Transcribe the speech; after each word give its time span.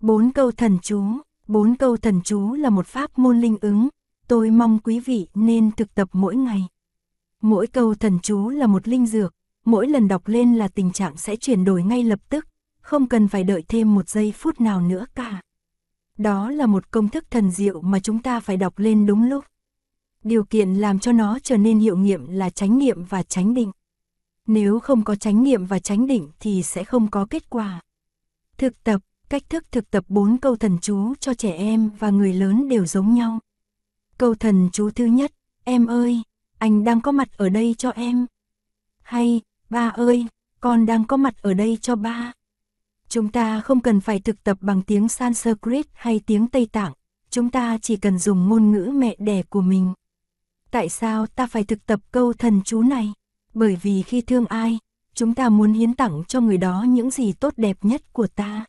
Bốn 0.00 0.32
câu 0.32 0.52
thần 0.52 0.78
chú, 0.82 1.04
bốn 1.46 1.76
câu 1.76 1.96
thần 1.96 2.20
chú 2.24 2.54
là 2.54 2.70
một 2.70 2.86
pháp 2.86 3.18
môn 3.18 3.40
linh 3.40 3.56
ứng, 3.60 3.88
tôi 4.28 4.50
mong 4.50 4.78
quý 4.78 5.00
vị 5.00 5.28
nên 5.34 5.70
thực 5.72 5.94
tập 5.94 6.08
mỗi 6.12 6.36
ngày. 6.36 6.66
Mỗi 7.42 7.66
câu 7.66 7.94
thần 7.94 8.18
chú 8.22 8.48
là 8.48 8.66
một 8.66 8.88
linh 8.88 9.06
dược, 9.06 9.34
mỗi 9.64 9.88
lần 9.88 10.08
đọc 10.08 10.28
lên 10.28 10.54
là 10.54 10.68
tình 10.68 10.92
trạng 10.92 11.16
sẽ 11.16 11.36
chuyển 11.36 11.64
đổi 11.64 11.82
ngay 11.82 12.04
lập 12.04 12.20
tức, 12.28 12.46
không 12.80 13.06
cần 13.08 13.28
phải 13.28 13.44
đợi 13.44 13.62
thêm 13.68 13.94
một 13.94 14.08
giây 14.08 14.32
phút 14.32 14.60
nào 14.60 14.80
nữa 14.80 15.06
cả. 15.14 15.40
Đó 16.18 16.50
là 16.50 16.66
một 16.66 16.90
công 16.90 17.08
thức 17.08 17.24
thần 17.30 17.50
diệu 17.50 17.80
mà 17.80 18.00
chúng 18.00 18.22
ta 18.22 18.40
phải 18.40 18.56
đọc 18.56 18.78
lên 18.78 19.06
đúng 19.06 19.28
lúc. 19.28 19.44
Điều 20.24 20.44
kiện 20.44 20.74
làm 20.74 20.98
cho 20.98 21.12
nó 21.12 21.38
trở 21.42 21.56
nên 21.56 21.78
hiệu 21.78 21.96
nghiệm 21.96 22.26
là 22.26 22.50
chánh 22.50 22.78
niệm 22.78 23.04
và 23.04 23.22
chánh 23.22 23.54
định. 23.54 23.72
Nếu 24.46 24.80
không 24.80 25.04
có 25.04 25.14
chánh 25.14 25.42
niệm 25.42 25.66
và 25.66 25.78
chánh 25.78 26.06
định 26.06 26.28
thì 26.40 26.62
sẽ 26.62 26.84
không 26.84 27.10
có 27.10 27.26
kết 27.30 27.50
quả. 27.50 27.80
Thực 28.58 28.84
tập, 28.84 29.00
cách 29.30 29.50
thức 29.50 29.64
thực 29.72 29.90
tập 29.90 30.04
bốn 30.08 30.38
câu 30.38 30.56
thần 30.56 30.78
chú 30.82 31.14
cho 31.14 31.34
trẻ 31.34 31.52
em 31.52 31.90
và 31.98 32.10
người 32.10 32.32
lớn 32.32 32.68
đều 32.68 32.86
giống 32.86 33.14
nhau. 33.14 33.38
Câu 34.18 34.34
thần 34.34 34.68
chú 34.72 34.90
thứ 34.90 35.04
nhất, 35.04 35.32
em 35.64 35.86
ơi, 35.86 36.22
anh 36.58 36.84
đang 36.84 37.00
có 37.00 37.12
mặt 37.12 37.28
ở 37.36 37.48
đây 37.48 37.74
cho 37.78 37.90
em. 37.90 38.26
Hay, 39.02 39.40
ba 39.70 39.88
ơi, 39.88 40.26
con 40.60 40.86
đang 40.86 41.04
có 41.04 41.16
mặt 41.16 41.34
ở 41.42 41.54
đây 41.54 41.78
cho 41.82 41.96
ba. 41.96 42.32
Chúng 43.08 43.28
ta 43.28 43.60
không 43.60 43.80
cần 43.80 44.00
phải 44.00 44.20
thực 44.20 44.44
tập 44.44 44.58
bằng 44.60 44.82
tiếng 44.82 45.08
Sanskrit 45.08 45.86
hay 45.92 46.20
tiếng 46.26 46.48
Tây 46.48 46.68
Tạng, 46.72 46.92
chúng 47.30 47.50
ta 47.50 47.78
chỉ 47.82 47.96
cần 47.96 48.18
dùng 48.18 48.48
ngôn 48.48 48.72
ngữ 48.72 48.90
mẹ 48.94 49.16
đẻ 49.18 49.42
của 49.42 49.60
mình. 49.60 49.92
Tại 50.70 50.88
sao 50.88 51.26
ta 51.26 51.46
phải 51.46 51.64
thực 51.64 51.86
tập 51.86 52.00
câu 52.12 52.32
thần 52.32 52.62
chú 52.64 52.82
này? 52.82 53.12
Bởi 53.54 53.76
vì 53.82 54.02
khi 54.02 54.20
thương 54.20 54.46
ai, 54.46 54.78
chúng 55.14 55.34
ta 55.34 55.48
muốn 55.48 55.72
hiến 55.72 55.94
tặng 55.94 56.22
cho 56.28 56.40
người 56.40 56.58
đó 56.58 56.82
những 56.88 57.10
gì 57.10 57.32
tốt 57.32 57.54
đẹp 57.56 57.76
nhất 57.82 58.12
của 58.12 58.26
ta. 58.26 58.64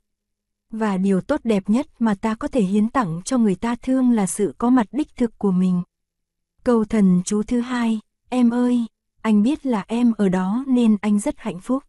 Và 0.71 0.97
điều 0.97 1.21
tốt 1.21 1.41
đẹp 1.43 1.63
nhất 1.69 1.87
mà 1.99 2.15
ta 2.15 2.35
có 2.35 2.47
thể 2.47 2.61
hiến 2.61 2.89
tặng 2.89 3.21
cho 3.25 3.37
người 3.37 3.55
ta 3.55 3.75
thương 3.75 4.11
là 4.11 4.27
sự 4.27 4.53
có 4.57 4.69
mặt 4.69 4.87
đích 4.91 5.15
thực 5.15 5.37
của 5.37 5.51
mình. 5.51 5.81
cầu 6.63 6.85
thần 6.85 7.21
chú 7.25 7.43
thứ 7.43 7.59
hai, 7.59 7.99
em 8.29 8.49
ơi, 8.49 8.85
anh 9.21 9.43
biết 9.43 9.65
là 9.65 9.85
em 9.87 10.13
ở 10.17 10.29
đó 10.29 10.63
nên 10.67 10.97
anh 11.01 11.19
rất 11.19 11.35
hạnh 11.37 11.59
phúc. 11.59 11.83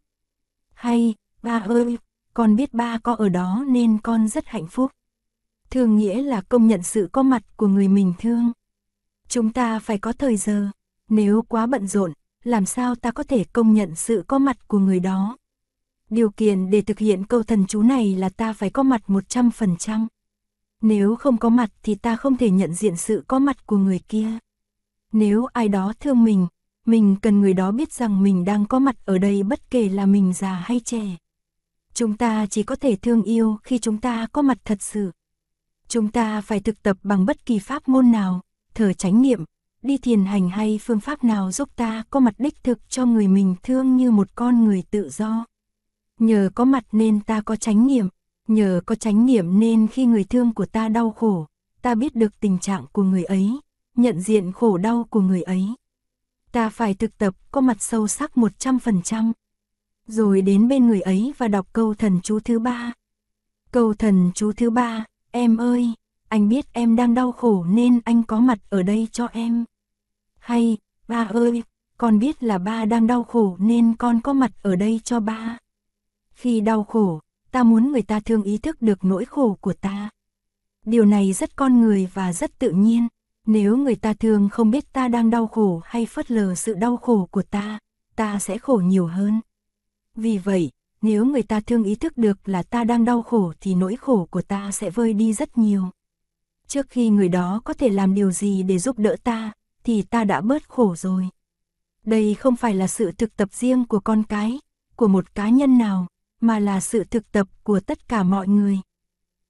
Hay, 0.73 1.15
ba 1.43 1.59
ơi, 1.59 1.97
con 2.33 2.55
biết 2.55 2.73
ba 2.73 2.97
có 2.97 3.13
ở 3.13 3.29
đó 3.29 3.63
nên 3.67 3.97
con 3.97 4.27
rất 4.27 4.47
hạnh 4.47 4.67
phúc. 4.67 4.91
thường 5.69 5.97
nghĩa 5.97 6.21
là 6.21 6.41
công 6.41 6.67
nhận 6.67 6.83
sự 6.83 7.09
có 7.11 7.23
mặt 7.23 7.43
của 7.57 7.67
người 7.67 7.87
mình 7.87 8.13
thương. 8.19 8.51
Chúng 9.27 9.53
ta 9.53 9.79
phải 9.79 9.97
có 9.97 10.13
thời 10.13 10.37
giờ, 10.37 10.69
nếu 11.09 11.41
quá 11.41 11.65
bận 11.65 11.87
rộn, 11.87 12.13
làm 12.43 12.65
sao 12.65 12.95
ta 12.95 13.11
có 13.11 13.23
thể 13.23 13.43
công 13.53 13.73
nhận 13.73 13.95
sự 13.95 14.23
có 14.27 14.39
mặt 14.39 14.67
của 14.67 14.79
người 14.79 14.99
đó. 14.99 15.37
Điều 16.11 16.29
kiện 16.29 16.69
để 16.69 16.81
thực 16.81 16.99
hiện 16.99 17.25
câu 17.25 17.43
thần 17.43 17.65
chú 17.67 17.81
này 17.81 18.15
là 18.15 18.29
ta 18.29 18.53
phải 18.53 18.69
có 18.69 18.83
mặt 18.83 19.01
100%. 19.07 20.07
Nếu 20.81 21.15
không 21.15 21.37
có 21.37 21.49
mặt 21.49 21.69
thì 21.83 21.95
ta 21.95 22.15
không 22.15 22.37
thể 22.37 22.49
nhận 22.49 22.73
diện 22.73 22.95
sự 22.95 23.23
có 23.27 23.39
mặt 23.39 23.65
của 23.65 23.77
người 23.77 23.99
kia. 23.99 24.27
Nếu 25.11 25.45
ai 25.45 25.69
đó 25.69 25.93
thương 25.99 26.23
mình, 26.23 26.47
mình 26.85 27.15
cần 27.21 27.41
người 27.41 27.53
đó 27.53 27.71
biết 27.71 27.93
rằng 27.93 28.23
mình 28.23 28.45
đang 28.45 28.65
có 28.65 28.79
mặt 28.79 28.95
ở 29.05 29.17
đây 29.17 29.43
bất 29.43 29.71
kể 29.71 29.89
là 29.89 30.05
mình 30.05 30.33
già 30.33 30.53
hay 30.53 30.79
trẻ. 30.79 31.17
Chúng 31.93 32.17
ta 32.17 32.45
chỉ 32.49 32.63
có 32.63 32.75
thể 32.75 32.95
thương 32.95 33.23
yêu 33.23 33.57
khi 33.63 33.79
chúng 33.79 33.97
ta 33.97 34.27
có 34.31 34.41
mặt 34.41 34.57
thật 34.65 34.81
sự. 34.81 35.11
Chúng 35.87 36.11
ta 36.11 36.41
phải 36.41 36.59
thực 36.59 36.83
tập 36.83 36.97
bằng 37.03 37.25
bất 37.25 37.45
kỳ 37.45 37.59
pháp 37.59 37.87
môn 37.87 38.11
nào, 38.11 38.41
thở 38.73 38.93
chánh 38.93 39.21
niệm, 39.21 39.45
đi 39.81 39.97
thiền 39.97 40.25
hành 40.25 40.49
hay 40.49 40.79
phương 40.83 40.99
pháp 40.99 41.23
nào 41.23 41.51
giúp 41.51 41.69
ta 41.75 42.03
có 42.09 42.19
mặt 42.19 42.33
đích 42.37 42.63
thực 42.63 42.89
cho 42.89 43.05
người 43.05 43.27
mình 43.27 43.55
thương 43.63 43.97
như 43.97 44.11
một 44.11 44.35
con 44.35 44.65
người 44.65 44.83
tự 44.91 45.09
do. 45.09 45.45
Nhờ 46.21 46.49
có 46.55 46.65
mặt 46.65 46.83
nên 46.91 47.19
ta 47.19 47.41
có 47.41 47.55
chánh 47.55 47.87
niệm, 47.87 48.07
nhờ 48.47 48.81
có 48.85 48.95
chánh 48.95 49.25
niệm 49.25 49.59
nên 49.59 49.87
khi 49.87 50.05
người 50.05 50.23
thương 50.23 50.53
của 50.53 50.65
ta 50.65 50.89
đau 50.89 51.11
khổ, 51.11 51.45
ta 51.81 51.95
biết 51.95 52.15
được 52.15 52.39
tình 52.39 52.59
trạng 52.59 52.85
của 52.91 53.03
người 53.03 53.23
ấy, 53.23 53.59
nhận 53.95 54.21
diện 54.21 54.51
khổ 54.51 54.77
đau 54.77 55.07
của 55.09 55.21
người 55.21 55.41
ấy. 55.41 55.65
Ta 56.51 56.69
phải 56.69 56.93
thực 56.93 57.17
tập 57.17 57.35
có 57.51 57.61
mặt 57.61 57.81
sâu 57.81 58.07
sắc 58.07 58.31
100%. 58.35 59.31
Rồi 60.07 60.41
đến 60.41 60.67
bên 60.67 60.87
người 60.87 61.01
ấy 61.01 61.33
và 61.37 61.47
đọc 61.47 61.67
câu 61.73 61.93
thần 61.93 62.19
chú 62.23 62.39
thứ 62.39 62.59
ba. 62.59 62.93
Câu 63.71 63.93
thần 63.93 64.31
chú 64.35 64.51
thứ 64.51 64.69
ba, 64.69 65.05
em 65.31 65.57
ơi, 65.57 65.93
anh 66.27 66.49
biết 66.49 66.73
em 66.73 66.95
đang 66.95 67.13
đau 67.13 67.31
khổ 67.31 67.65
nên 67.69 67.99
anh 68.05 68.23
có 68.23 68.39
mặt 68.39 68.59
ở 68.69 68.83
đây 68.83 69.07
cho 69.11 69.25
em. 69.25 69.65
Hay, 70.39 70.77
ba 71.07 71.29
ơi, 71.33 71.63
con 71.97 72.19
biết 72.19 72.43
là 72.43 72.57
ba 72.57 72.85
đang 72.85 73.07
đau 73.07 73.23
khổ 73.23 73.55
nên 73.59 73.95
con 73.95 74.21
có 74.21 74.33
mặt 74.33 74.51
ở 74.61 74.75
đây 74.75 75.01
cho 75.03 75.19
ba. 75.19 75.57
Khi 76.41 76.61
đau 76.61 76.83
khổ, 76.83 77.19
ta 77.51 77.63
muốn 77.63 77.91
người 77.91 78.01
ta 78.01 78.19
thương 78.19 78.43
ý 78.43 78.57
thức 78.57 78.81
được 78.81 79.03
nỗi 79.03 79.25
khổ 79.25 79.57
của 79.61 79.73
ta. 79.73 80.09
Điều 80.85 81.05
này 81.05 81.33
rất 81.33 81.55
con 81.55 81.81
người 81.81 82.09
và 82.13 82.33
rất 82.33 82.59
tự 82.59 82.71
nhiên. 82.71 83.07
Nếu 83.47 83.77
người 83.77 83.95
ta 83.95 84.13
thương 84.13 84.49
không 84.49 84.71
biết 84.71 84.93
ta 84.93 85.07
đang 85.07 85.29
đau 85.29 85.47
khổ 85.47 85.81
hay 85.83 86.05
phớt 86.05 86.31
lờ 86.31 86.55
sự 86.55 86.73
đau 86.73 86.97
khổ 86.97 87.27
của 87.31 87.41
ta, 87.41 87.79
ta 88.15 88.39
sẽ 88.39 88.57
khổ 88.57 88.81
nhiều 88.85 89.07
hơn. 89.07 89.41
Vì 90.15 90.37
vậy, 90.37 90.71
nếu 91.01 91.25
người 91.25 91.43
ta 91.43 91.59
thương 91.59 91.83
ý 91.83 91.95
thức 91.95 92.17
được 92.17 92.49
là 92.49 92.63
ta 92.63 92.83
đang 92.83 93.05
đau 93.05 93.21
khổ 93.21 93.53
thì 93.61 93.75
nỗi 93.75 93.95
khổ 93.95 94.27
của 94.31 94.41
ta 94.41 94.71
sẽ 94.71 94.89
vơi 94.89 95.13
đi 95.13 95.33
rất 95.33 95.57
nhiều. 95.57 95.83
Trước 96.67 96.89
khi 96.89 97.09
người 97.09 97.29
đó 97.29 97.61
có 97.63 97.73
thể 97.73 97.89
làm 97.89 98.15
điều 98.15 98.31
gì 98.31 98.63
để 98.63 98.79
giúp 98.79 98.99
đỡ 98.99 99.15
ta, 99.23 99.51
thì 99.83 100.01
ta 100.01 100.23
đã 100.23 100.41
bớt 100.41 100.69
khổ 100.69 100.95
rồi. 100.95 101.29
Đây 102.05 102.33
không 102.33 102.55
phải 102.55 102.75
là 102.75 102.87
sự 102.87 103.11
thực 103.11 103.35
tập 103.35 103.49
riêng 103.53 103.85
của 103.85 103.99
con 103.99 104.23
cái, 104.23 104.59
của 104.95 105.07
một 105.07 105.35
cá 105.35 105.49
nhân 105.49 105.77
nào, 105.77 106.07
mà 106.41 106.59
là 106.59 106.79
sự 106.79 107.03
thực 107.03 107.31
tập 107.31 107.47
của 107.63 107.79
tất 107.79 108.09
cả 108.09 108.23
mọi 108.23 108.47
người. 108.47 108.79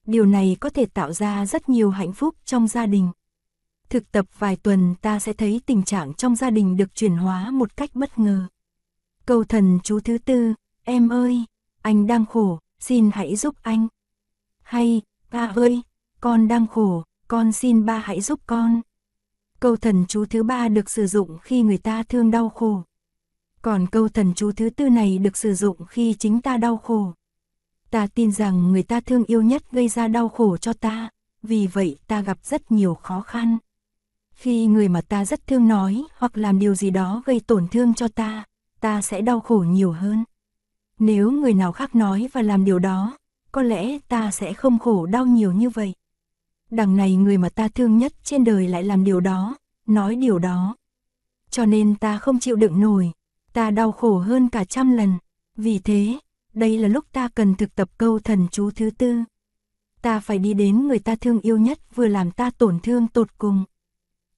Điều 0.06 0.26
này 0.26 0.58
có 0.60 0.70
thể 0.70 0.86
tạo 0.86 1.14
ra 1.14 1.46
rất 1.46 1.70
nhiều 1.70 1.90
hạnh 1.90 2.14
phúc 2.14 2.36
trong 2.46 2.68
gia 2.68 2.86
đình. 2.86 3.12
Thực 3.90 4.12
tập 4.12 4.26
vài 4.40 4.56
tuần 4.56 4.96
ta 5.02 5.20
sẽ 5.20 5.34
thấy 5.34 5.62
tình 5.66 5.84
trạng 5.84 6.14
trong 6.14 6.36
gia 6.36 6.50
đình 6.50 6.78
được 6.78 6.96
chuyển 6.96 7.16
hóa 7.16 7.52
một 7.52 7.78
cách 7.78 7.90
bất 7.94 8.20
ngờ. 8.20 8.48
Cầu 9.26 9.44
thần 9.44 9.80
chú 9.84 10.00
thứ 10.00 10.18
tư, 10.18 10.54
em 10.84 11.10
ơi, 11.10 11.46
anh 11.82 12.08
đang 12.08 12.26
khổ, 12.26 12.60
xin 12.80 13.10
hãy 13.14 13.36
giúp 13.36 13.56
anh. 13.62 13.88
Hay, 14.62 15.02
ba 15.32 15.52
ơi, 15.56 15.82
con 16.22 16.48
đang 16.48 16.68
khổ, 16.68 17.04
con 17.28 17.52
xin 17.52 17.86
ba 17.86 17.98
hãy 17.98 18.22
giúp 18.22 18.40
con. 18.48 18.82
Câu 19.60 19.76
thần 19.76 20.06
chú 20.08 20.26
thứ 20.26 20.44
ba 20.44 20.68
được 20.68 20.90
sử 20.90 21.08
dụng 21.08 21.38
khi 21.42 21.62
người 21.62 21.78
ta 21.78 22.04
thương 22.04 22.32
đau 22.32 22.50
khổ. 22.50 22.84
Còn 23.62 23.88
câu 23.88 24.10
thần 24.10 24.34
chú 24.34 24.52
thứ 24.52 24.70
tư 24.70 24.90
này 24.90 25.18
được 25.18 25.38
sử 25.38 25.54
dụng 25.54 25.86
khi 25.86 26.14
chính 26.14 26.42
ta 26.42 26.58
đau 26.58 26.78
khổ. 26.78 27.14
Ta 27.90 28.08
tin 28.08 28.32
rằng 28.32 28.72
người 28.72 28.84
ta 28.84 29.00
thương 29.00 29.24
yêu 29.24 29.42
nhất 29.42 29.72
gây 29.72 29.88
ra 29.88 30.08
đau 30.08 30.30
khổ 30.30 30.58
cho 30.58 30.74
ta, 30.74 31.10
vì 31.44 31.68
vậy 31.68 31.98
ta 32.08 32.22
gặp 32.22 32.38
rất 32.44 32.72
nhiều 32.72 32.96
khó 32.96 33.22
khăn. 33.22 33.58
Khi 34.34 34.66
người 34.66 34.88
mà 34.88 35.02
ta 35.02 35.26
rất 35.26 35.48
thương 35.48 35.68
nói 35.68 36.04
hoặc 36.18 36.38
làm 36.38 36.60
điều 36.60 36.76
gì 36.76 36.90
đó 36.90 37.24
gây 37.26 37.40
tổn 37.40 37.68
thương 37.68 37.94
cho 37.94 38.08
ta, 38.08 38.44
ta 38.80 39.02
sẽ 39.02 39.22
đau 39.22 39.40
khổ 39.40 39.66
nhiều 39.68 39.92
hơn. 39.92 40.24
Nếu 41.00 41.32
người 41.32 41.54
nào 41.54 41.72
khác 41.72 41.96
nói 41.96 42.30
và 42.34 42.42
làm 42.42 42.66
điều 42.66 42.80
đó, 42.80 43.18
có 43.52 43.62
lẽ 43.62 44.00
ta 44.08 44.32
sẽ 44.32 44.54
không 44.54 44.80
khổ 44.80 45.06
đau 45.06 45.26
nhiều 45.26 45.52
như 45.52 45.70
vậy. 45.70 45.94
Đằng 46.70 46.98
này 46.98 47.16
người 47.16 47.38
mà 47.38 47.50
ta 47.50 47.68
thương 47.68 47.98
nhất 47.98 48.14
trên 48.24 48.44
đời 48.44 48.68
lại 48.68 48.84
làm 48.84 49.04
điều 49.04 49.20
đó, 49.20 49.58
nói 49.88 50.16
điều 50.16 50.40
đó. 50.40 50.76
Cho 51.50 51.66
nên 51.66 51.96
ta 51.96 52.18
không 52.18 52.40
chịu 52.40 52.56
đựng 52.56 52.80
nổi, 52.80 53.12
ta 53.54 53.72
đau 53.72 53.92
khổ 53.92 54.18
hơn 54.18 54.50
cả 54.50 54.64
trăm 54.64 54.92
lần. 54.92 55.14
Vì 55.56 55.80
thế, 55.80 56.20
đây 56.54 56.78
là 56.78 56.88
lúc 56.88 57.06
ta 57.12 57.28
cần 57.28 57.56
thực 57.56 57.76
tập 57.76 57.90
câu 57.98 58.20
thần 58.20 58.48
chú 58.52 58.72
thứ 58.72 58.90
tư. 58.98 59.20
Ta 60.02 60.20
phải 60.20 60.40
đi 60.40 60.54
đến 60.54 60.88
người 60.88 61.00
ta 61.00 61.16
thương 61.16 61.40
yêu 61.40 61.58
nhất 61.58 61.96
vừa 61.96 62.08
làm 62.08 62.32
ta 62.32 62.52
tổn 62.58 62.80
thương 62.80 63.08
tột 63.08 63.38
cùng. 63.38 63.64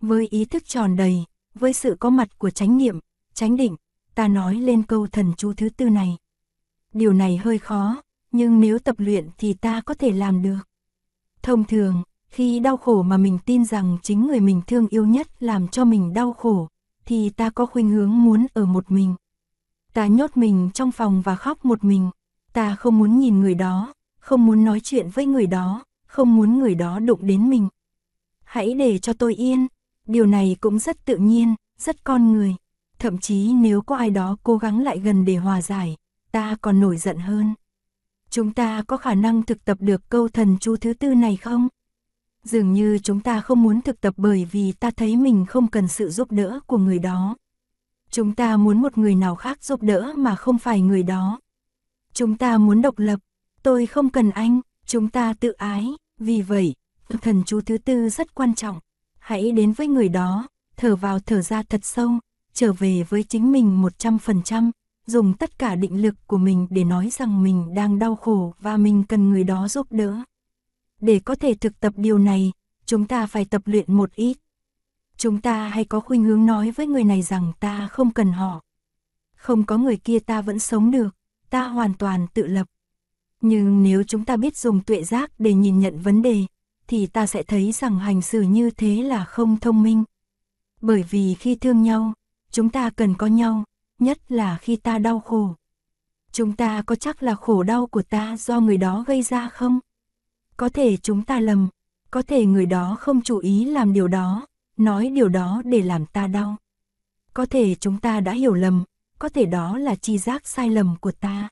Với 0.01 0.27
ý 0.27 0.45
thức 0.45 0.65
tròn 0.65 0.95
đầy, 0.95 1.23
với 1.55 1.73
sự 1.73 1.95
có 1.99 2.09
mặt 2.09 2.39
của 2.39 2.49
chánh 2.49 2.77
niệm, 2.77 2.99
chánh 3.33 3.57
định, 3.57 3.75
ta 4.15 4.27
nói 4.27 4.55
lên 4.55 4.83
câu 4.83 5.07
thần 5.07 5.33
chú 5.37 5.53
thứ 5.53 5.69
tư 5.69 5.89
này. 5.89 6.17
Điều 6.93 7.13
này 7.13 7.37
hơi 7.37 7.57
khó, 7.57 8.01
nhưng 8.31 8.59
nếu 8.59 8.79
tập 8.79 8.95
luyện 8.97 9.29
thì 9.37 9.53
ta 9.53 9.81
có 9.81 9.93
thể 9.93 10.11
làm 10.11 10.41
được. 10.41 10.59
Thông 11.41 11.63
thường, 11.63 12.03
khi 12.27 12.59
đau 12.59 12.77
khổ 12.77 13.01
mà 13.01 13.17
mình 13.17 13.39
tin 13.45 13.65
rằng 13.65 13.97
chính 14.03 14.27
người 14.27 14.39
mình 14.39 14.61
thương 14.67 14.87
yêu 14.87 15.05
nhất 15.05 15.43
làm 15.43 15.67
cho 15.67 15.85
mình 15.85 16.13
đau 16.13 16.33
khổ, 16.33 16.67
thì 17.05 17.29
ta 17.29 17.49
có 17.49 17.65
khuynh 17.65 17.89
hướng 17.89 18.23
muốn 18.23 18.45
ở 18.53 18.65
một 18.65 18.91
mình. 18.91 19.15
Ta 19.93 20.07
nhốt 20.07 20.37
mình 20.37 20.69
trong 20.73 20.91
phòng 20.91 21.21
và 21.21 21.35
khóc 21.35 21.65
một 21.65 21.83
mình, 21.83 22.09
ta 22.53 22.75
không 22.75 22.97
muốn 22.97 23.19
nhìn 23.19 23.39
người 23.39 23.55
đó, 23.55 23.93
không 24.19 24.45
muốn 24.45 24.63
nói 24.63 24.79
chuyện 24.79 25.09
với 25.09 25.25
người 25.25 25.47
đó, 25.47 25.83
không 26.05 26.35
muốn 26.35 26.59
người 26.59 26.75
đó 26.75 26.99
đụng 26.99 27.19
đến 27.27 27.49
mình. 27.49 27.67
Hãy 28.43 28.73
để 28.73 28.97
cho 28.97 29.13
tôi 29.13 29.35
yên, 29.35 29.67
điều 30.07 30.25
này 30.25 30.55
cũng 30.61 30.79
rất 30.79 31.05
tự 31.05 31.17
nhiên, 31.17 31.55
rất 31.77 32.03
con 32.03 32.33
người. 32.33 32.55
Thậm 32.99 33.17
chí 33.17 33.53
nếu 33.53 33.81
có 33.81 33.95
ai 33.95 34.09
đó 34.09 34.37
cố 34.43 34.57
gắng 34.57 34.83
lại 34.83 34.99
gần 34.99 35.25
để 35.25 35.35
hòa 35.35 35.61
giải, 35.61 35.95
ta 36.31 36.55
còn 36.61 36.79
nổi 36.79 36.97
giận 36.97 37.17
hơn. 37.17 37.53
Chúng 38.29 38.53
ta 38.53 38.83
có 38.87 38.97
khả 38.97 39.15
năng 39.15 39.43
thực 39.43 39.65
tập 39.65 39.77
được 39.81 40.09
câu 40.09 40.27
thần 40.27 40.57
chú 40.59 40.75
thứ 40.77 40.93
tư 40.93 41.15
này 41.15 41.37
không? 41.37 41.67
Dường 42.43 42.73
như 42.73 42.99
chúng 43.03 43.19
ta 43.19 43.41
không 43.41 43.63
muốn 43.63 43.81
thực 43.81 44.01
tập 44.01 44.13
bởi 44.17 44.47
vì 44.51 44.71
ta 44.71 44.91
thấy 44.91 45.15
mình 45.15 45.45
không 45.45 45.67
cần 45.67 45.87
sự 45.87 46.09
giúp 46.09 46.31
đỡ 46.31 46.59
của 46.67 46.77
người 46.77 46.99
đó. 46.99 47.37
Chúng 48.09 48.35
ta 48.35 48.57
muốn 48.57 48.81
một 48.81 48.97
người 48.97 49.15
nào 49.15 49.35
khác 49.35 49.63
giúp 49.63 49.83
đỡ 49.83 50.13
mà 50.17 50.35
không 50.35 50.57
phải 50.57 50.81
người 50.81 51.03
đó. 51.03 51.39
Chúng 52.13 52.37
ta 52.37 52.57
muốn 52.57 52.81
độc 52.81 52.99
lập, 52.99 53.19
tôi 53.63 53.85
không 53.85 54.09
cần 54.09 54.29
anh, 54.29 54.61
Chúng 54.85 55.09
ta 55.09 55.33
tự 55.33 55.51
ái, 55.51 55.87
vì 56.19 56.41
vậy, 56.41 56.73
thần 57.21 57.43
chú 57.45 57.61
thứ 57.61 57.77
tư 57.77 58.09
rất 58.09 58.35
quan 58.35 58.55
trọng. 58.55 58.79
Hãy 59.19 59.51
đến 59.51 59.71
với 59.71 59.87
người 59.87 60.09
đó, 60.09 60.47
thở 60.77 60.95
vào 60.95 61.19
thở 61.19 61.41
ra 61.41 61.63
thật 61.63 61.85
sâu, 61.85 62.11
trở 62.53 62.73
về 62.73 63.03
với 63.09 63.23
chính 63.23 63.51
mình 63.51 63.83
100%, 63.99 64.71
dùng 65.05 65.33
tất 65.33 65.59
cả 65.59 65.75
định 65.75 66.01
lực 66.01 66.15
của 66.27 66.37
mình 66.37 66.67
để 66.69 66.83
nói 66.83 67.09
rằng 67.11 67.43
mình 67.43 67.73
đang 67.73 67.99
đau 67.99 68.15
khổ 68.15 68.53
và 68.59 68.77
mình 68.77 69.03
cần 69.03 69.29
người 69.29 69.43
đó 69.43 69.67
giúp 69.67 69.87
đỡ. 69.89 70.23
Để 71.03 71.19
có 71.19 71.35
thể 71.35 71.53
thực 71.53 71.79
tập 71.79 71.93
điều 71.97 72.17
này, 72.17 72.51
chúng 72.85 73.07
ta 73.07 73.25
phải 73.25 73.45
tập 73.45 73.61
luyện 73.65 73.93
một 73.93 74.15
ít. 74.15 74.37
Chúng 75.17 75.41
ta 75.41 75.67
hay 75.67 75.85
có 75.85 75.99
khuynh 75.99 76.23
hướng 76.23 76.45
nói 76.45 76.71
với 76.71 76.87
người 76.87 77.03
này 77.03 77.21
rằng 77.21 77.51
ta 77.59 77.87
không 77.87 78.11
cần 78.11 78.31
họ. 78.31 78.61
Không 79.35 79.65
có 79.65 79.77
người 79.77 79.97
kia 79.97 80.19
ta 80.19 80.41
vẫn 80.41 80.59
sống 80.59 80.91
được, 80.91 81.15
ta 81.49 81.67
hoàn 81.67 81.93
toàn 81.93 82.27
tự 82.33 82.47
lập. 82.47 82.67
Nhưng 83.41 83.83
nếu 83.83 84.03
chúng 84.03 84.25
ta 84.25 84.37
biết 84.37 84.57
dùng 84.57 84.83
tuệ 84.83 85.03
giác 85.03 85.31
để 85.39 85.53
nhìn 85.53 85.79
nhận 85.79 85.99
vấn 85.99 86.21
đề, 86.21 86.45
thì 86.87 87.07
ta 87.07 87.25
sẽ 87.25 87.43
thấy 87.43 87.71
rằng 87.71 87.99
hành 87.99 88.21
xử 88.21 88.41
như 88.41 88.69
thế 88.69 89.03
là 89.03 89.25
không 89.25 89.59
thông 89.59 89.83
minh. 89.83 90.03
Bởi 90.81 91.03
vì 91.09 91.33
khi 91.33 91.55
thương 91.55 91.83
nhau, 91.83 92.13
chúng 92.51 92.69
ta 92.69 92.89
cần 92.89 93.15
có 93.15 93.27
nhau, 93.27 93.63
nhất 93.99 94.31
là 94.31 94.57
khi 94.57 94.75
ta 94.75 94.99
đau 94.99 95.19
khổ. 95.19 95.55
Chúng 96.31 96.55
ta 96.55 96.81
có 96.81 96.95
chắc 96.95 97.23
là 97.23 97.35
khổ 97.35 97.63
đau 97.63 97.87
của 97.87 98.01
ta 98.01 98.37
do 98.37 98.59
người 98.59 98.77
đó 98.77 99.03
gây 99.07 99.21
ra 99.21 99.49
không? 99.49 99.79
Có 100.57 100.69
thể 100.69 100.97
chúng 100.97 101.23
ta 101.23 101.39
lầm, 101.39 101.67
có 102.11 102.21
thể 102.21 102.45
người 102.45 102.65
đó 102.65 102.95
không 102.99 103.21
chú 103.21 103.37
ý 103.37 103.65
làm 103.65 103.93
điều 103.93 104.07
đó, 104.07 104.47
nói 104.77 105.09
điều 105.09 105.29
đó 105.29 105.61
để 105.65 105.81
làm 105.81 106.05
ta 106.05 106.27
đau. 106.27 106.55
Có 107.33 107.45
thể 107.45 107.75
chúng 107.75 107.99
ta 107.99 108.19
đã 108.19 108.31
hiểu 108.31 108.53
lầm, 108.53 108.83
có 109.19 109.29
thể 109.29 109.45
đó 109.45 109.77
là 109.77 109.95
chi 109.95 110.17
giác 110.17 110.47
sai 110.47 110.69
lầm 110.69 110.95
của 111.01 111.11
ta. 111.11 111.49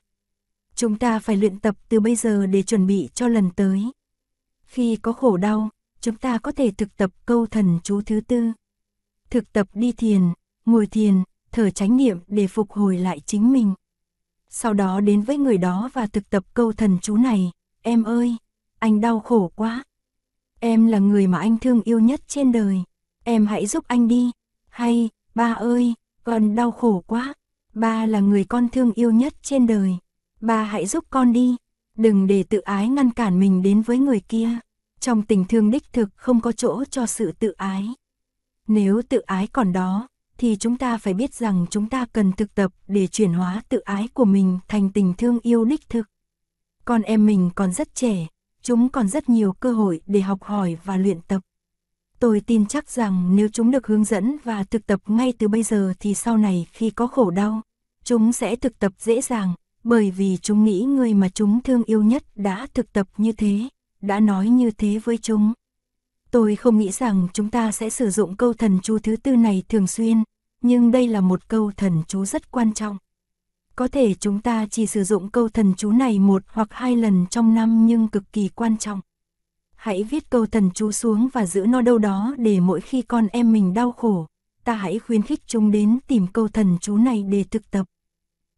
Chúng 0.74 0.98
ta 0.98 1.18
phải 1.18 1.36
luyện 1.36 1.58
tập 1.58 1.76
từ 1.88 2.00
bây 2.00 2.16
giờ 2.16 2.46
để 2.46 2.62
chuẩn 2.62 2.86
bị 2.86 3.08
cho 3.14 3.28
lần 3.28 3.50
tới. 3.50 3.92
Khi 4.64 4.96
có 4.96 5.12
khổ 5.12 5.36
đau, 5.36 5.68
chúng 6.00 6.16
ta 6.16 6.38
có 6.38 6.52
thể 6.52 6.70
thực 6.70 6.96
tập 6.96 7.10
câu 7.26 7.46
thần 7.46 7.78
chú 7.82 8.02
thứ 8.02 8.20
tư. 8.20 8.52
Thực 9.30 9.52
tập 9.52 9.68
đi 9.74 9.92
thiền, 9.92 10.22
ngồi 10.66 10.86
thiền, 10.86 11.22
thở 11.52 11.70
chánh 11.70 11.96
niệm 11.96 12.18
để 12.26 12.46
phục 12.46 12.72
hồi 12.72 12.98
lại 12.98 13.20
chính 13.26 13.52
mình. 13.52 13.74
Sau 14.48 14.74
đó 14.74 15.00
đến 15.00 15.22
với 15.22 15.38
người 15.38 15.58
đó 15.58 15.90
và 15.92 16.06
thực 16.06 16.30
tập 16.30 16.44
câu 16.54 16.72
thần 16.72 16.98
chú 17.02 17.16
này, 17.16 17.50
em 17.82 18.02
ơi, 18.02 18.36
anh 18.82 19.00
đau 19.00 19.20
khổ 19.20 19.52
quá. 19.56 19.84
Em 20.60 20.86
là 20.86 20.98
người 20.98 21.26
mà 21.26 21.38
anh 21.38 21.58
thương 21.58 21.82
yêu 21.82 22.00
nhất 22.00 22.20
trên 22.28 22.52
đời, 22.52 22.82
em 23.24 23.46
hãy 23.46 23.66
giúp 23.66 23.84
anh 23.88 24.08
đi. 24.08 24.30
Hay, 24.68 25.08
ba 25.34 25.52
ơi, 25.52 25.94
con 26.24 26.54
đau 26.54 26.70
khổ 26.70 27.02
quá, 27.06 27.34
ba 27.74 28.06
là 28.06 28.20
người 28.20 28.44
con 28.44 28.68
thương 28.68 28.92
yêu 28.92 29.10
nhất 29.10 29.34
trên 29.42 29.66
đời, 29.66 29.96
ba 30.40 30.62
hãy 30.62 30.86
giúp 30.86 31.04
con 31.10 31.32
đi. 31.32 31.56
Đừng 31.96 32.26
để 32.26 32.42
tự 32.42 32.58
ái 32.58 32.88
ngăn 32.88 33.10
cản 33.10 33.40
mình 33.40 33.62
đến 33.62 33.82
với 33.82 33.98
người 33.98 34.20
kia. 34.20 34.48
Trong 35.00 35.22
tình 35.22 35.44
thương 35.44 35.70
đích 35.70 35.92
thực 35.92 36.08
không 36.16 36.40
có 36.40 36.52
chỗ 36.52 36.84
cho 36.84 37.06
sự 37.06 37.32
tự 37.32 37.50
ái. 37.50 37.88
Nếu 38.68 39.02
tự 39.08 39.18
ái 39.18 39.46
còn 39.46 39.72
đó, 39.72 40.08
thì 40.38 40.56
chúng 40.56 40.78
ta 40.78 40.98
phải 40.98 41.14
biết 41.14 41.34
rằng 41.34 41.66
chúng 41.70 41.88
ta 41.88 42.06
cần 42.12 42.32
thực 42.32 42.54
tập 42.54 42.72
để 42.88 43.06
chuyển 43.06 43.32
hóa 43.32 43.62
tự 43.68 43.78
ái 43.78 44.08
của 44.14 44.24
mình 44.24 44.58
thành 44.68 44.90
tình 44.90 45.14
thương 45.14 45.38
yêu 45.42 45.64
đích 45.64 45.88
thực. 45.88 46.08
Con 46.84 47.02
em 47.02 47.26
mình 47.26 47.50
còn 47.54 47.72
rất 47.72 47.94
trẻ, 47.94 48.26
chúng 48.62 48.88
còn 48.88 49.08
rất 49.08 49.28
nhiều 49.28 49.52
cơ 49.52 49.72
hội 49.72 50.00
để 50.06 50.20
học 50.20 50.42
hỏi 50.42 50.76
và 50.84 50.96
luyện 50.96 51.20
tập. 51.20 51.40
Tôi 52.18 52.40
tin 52.40 52.66
chắc 52.66 52.90
rằng 52.90 53.36
nếu 53.36 53.48
chúng 53.48 53.70
được 53.70 53.86
hướng 53.86 54.04
dẫn 54.04 54.36
và 54.44 54.64
thực 54.64 54.86
tập 54.86 55.00
ngay 55.06 55.32
từ 55.38 55.48
bây 55.48 55.62
giờ 55.62 55.92
thì 56.00 56.14
sau 56.14 56.36
này 56.36 56.66
khi 56.72 56.90
có 56.90 57.06
khổ 57.06 57.30
đau, 57.30 57.60
chúng 58.04 58.32
sẽ 58.32 58.56
thực 58.56 58.78
tập 58.78 58.92
dễ 58.98 59.20
dàng, 59.20 59.54
bởi 59.84 60.10
vì 60.10 60.36
chúng 60.36 60.64
nghĩ 60.64 60.80
người 60.80 61.14
mà 61.14 61.28
chúng 61.28 61.60
thương 61.60 61.84
yêu 61.84 62.02
nhất 62.02 62.24
đã 62.34 62.66
thực 62.74 62.92
tập 62.92 63.08
như 63.16 63.32
thế, 63.32 63.68
đã 64.00 64.20
nói 64.20 64.48
như 64.48 64.70
thế 64.70 65.00
với 65.04 65.18
chúng. 65.18 65.52
Tôi 66.30 66.56
không 66.56 66.78
nghĩ 66.78 66.90
rằng 66.90 67.28
chúng 67.32 67.50
ta 67.50 67.72
sẽ 67.72 67.90
sử 67.90 68.10
dụng 68.10 68.36
câu 68.36 68.52
thần 68.52 68.78
chú 68.82 68.98
thứ 68.98 69.16
tư 69.16 69.36
này 69.36 69.62
thường 69.68 69.86
xuyên, 69.86 70.22
nhưng 70.60 70.90
đây 70.90 71.08
là 71.08 71.20
một 71.20 71.48
câu 71.48 71.72
thần 71.76 72.02
chú 72.08 72.24
rất 72.24 72.50
quan 72.50 72.74
trọng. 72.74 72.98
Có 73.76 73.88
thể 73.88 74.14
chúng 74.14 74.40
ta 74.40 74.66
chỉ 74.70 74.86
sử 74.86 75.04
dụng 75.04 75.30
câu 75.30 75.48
thần 75.48 75.74
chú 75.76 75.92
này 75.92 76.18
một 76.18 76.42
hoặc 76.46 76.68
hai 76.70 76.96
lần 76.96 77.26
trong 77.30 77.54
năm 77.54 77.86
nhưng 77.86 78.08
cực 78.08 78.32
kỳ 78.32 78.48
quan 78.48 78.78
trọng. 78.78 79.00
Hãy 79.74 80.04
viết 80.04 80.30
câu 80.30 80.46
thần 80.46 80.70
chú 80.74 80.92
xuống 80.92 81.28
và 81.32 81.46
giữ 81.46 81.66
nó 81.66 81.80
đâu 81.80 81.98
đó 81.98 82.34
để 82.38 82.60
mỗi 82.60 82.80
khi 82.80 83.02
con 83.02 83.26
em 83.26 83.52
mình 83.52 83.74
đau 83.74 83.92
khổ, 83.92 84.26
ta 84.64 84.74
hãy 84.74 84.98
khuyến 84.98 85.22
khích 85.22 85.40
chúng 85.46 85.70
đến 85.70 85.98
tìm 86.06 86.26
câu 86.26 86.48
thần 86.48 86.78
chú 86.80 86.96
này 86.96 87.22
để 87.22 87.44
thực 87.50 87.70
tập. 87.70 87.86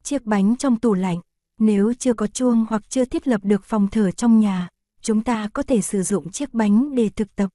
Chiếc 0.03 0.25
bánh 0.25 0.57
trong 0.57 0.79
tủ 0.79 0.95
lạnh, 0.95 1.21
nếu 1.59 1.93
chưa 1.99 2.15
có 2.15 2.27
chuông 2.27 2.67
hoặc 2.69 2.83
chưa 2.89 3.05
thiết 3.05 3.29
lập 3.29 3.41
được 3.45 3.65
phòng 3.65 3.89
thờ 3.89 4.11
trong 4.11 4.41
nhà, 4.41 4.69
chúng 5.01 5.23
ta 5.23 5.49
có 5.53 5.63
thể 5.63 5.81
sử 5.81 6.03
dụng 6.03 6.31
chiếc 6.31 6.55
bánh 6.55 6.95
để 6.95 7.09
thực 7.09 7.37
tập. 7.37 7.51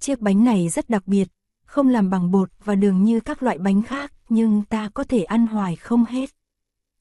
Chiếc 0.00 0.20
bánh 0.20 0.44
này 0.44 0.68
rất 0.68 0.90
đặc 0.90 1.06
biệt, 1.06 1.28
không 1.64 1.88
làm 1.88 2.10
bằng 2.10 2.30
bột 2.30 2.50
và 2.64 2.74
đường 2.74 3.04
như 3.04 3.20
các 3.20 3.42
loại 3.42 3.58
bánh 3.58 3.82
khác, 3.82 4.12
nhưng 4.28 4.62
ta 4.62 4.90
có 4.94 5.04
thể 5.04 5.22
ăn 5.22 5.46
hoài 5.46 5.76
không 5.76 6.04
hết. 6.04 6.30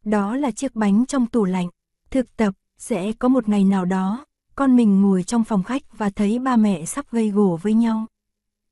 Đó 0.07 0.36
là 0.36 0.51
chiếc 0.51 0.75
bánh 0.75 1.06
trong 1.06 1.27
tủ 1.27 1.45
lạnh. 1.45 1.69
Thực 2.12 2.38
tập, 2.38 2.54
sẽ 2.77 3.12
có 3.12 3.27
một 3.27 3.50
ngày 3.50 3.63
nào 3.63 3.86
đó, 3.86 4.25
con 4.56 4.75
mình 4.75 5.01
ngồi 5.01 5.24
trong 5.24 5.44
phòng 5.44 5.63
khách 5.63 5.98
và 5.98 6.09
thấy 6.09 6.39
ba 6.39 6.56
mẹ 6.56 6.86
sắp 6.86 7.06
gây 7.12 7.30
gổ 7.30 7.59
với 7.62 7.74
nhau. 7.74 8.06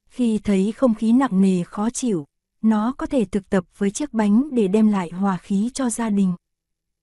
Khi 0.06 0.40
thấy 0.44 0.72
không 0.72 0.94
khí 0.94 1.12
nặng 1.12 1.42
nề 1.42 1.64
khó 1.64 1.90
chịu, 1.90 2.26
nó 2.62 2.94
có 2.98 3.06
thể 3.06 3.26
thực 3.26 3.50
tập 3.50 3.64
với 3.78 3.92
chiếc 3.92 4.14
bánh 4.14 4.50
để 4.52 4.68
đem 4.68 4.88
lại 4.88 5.10
hòa 5.10 5.38
khí 5.38 5.70
cho 5.74 5.90
gia 5.90 6.10
đình. 6.10 6.34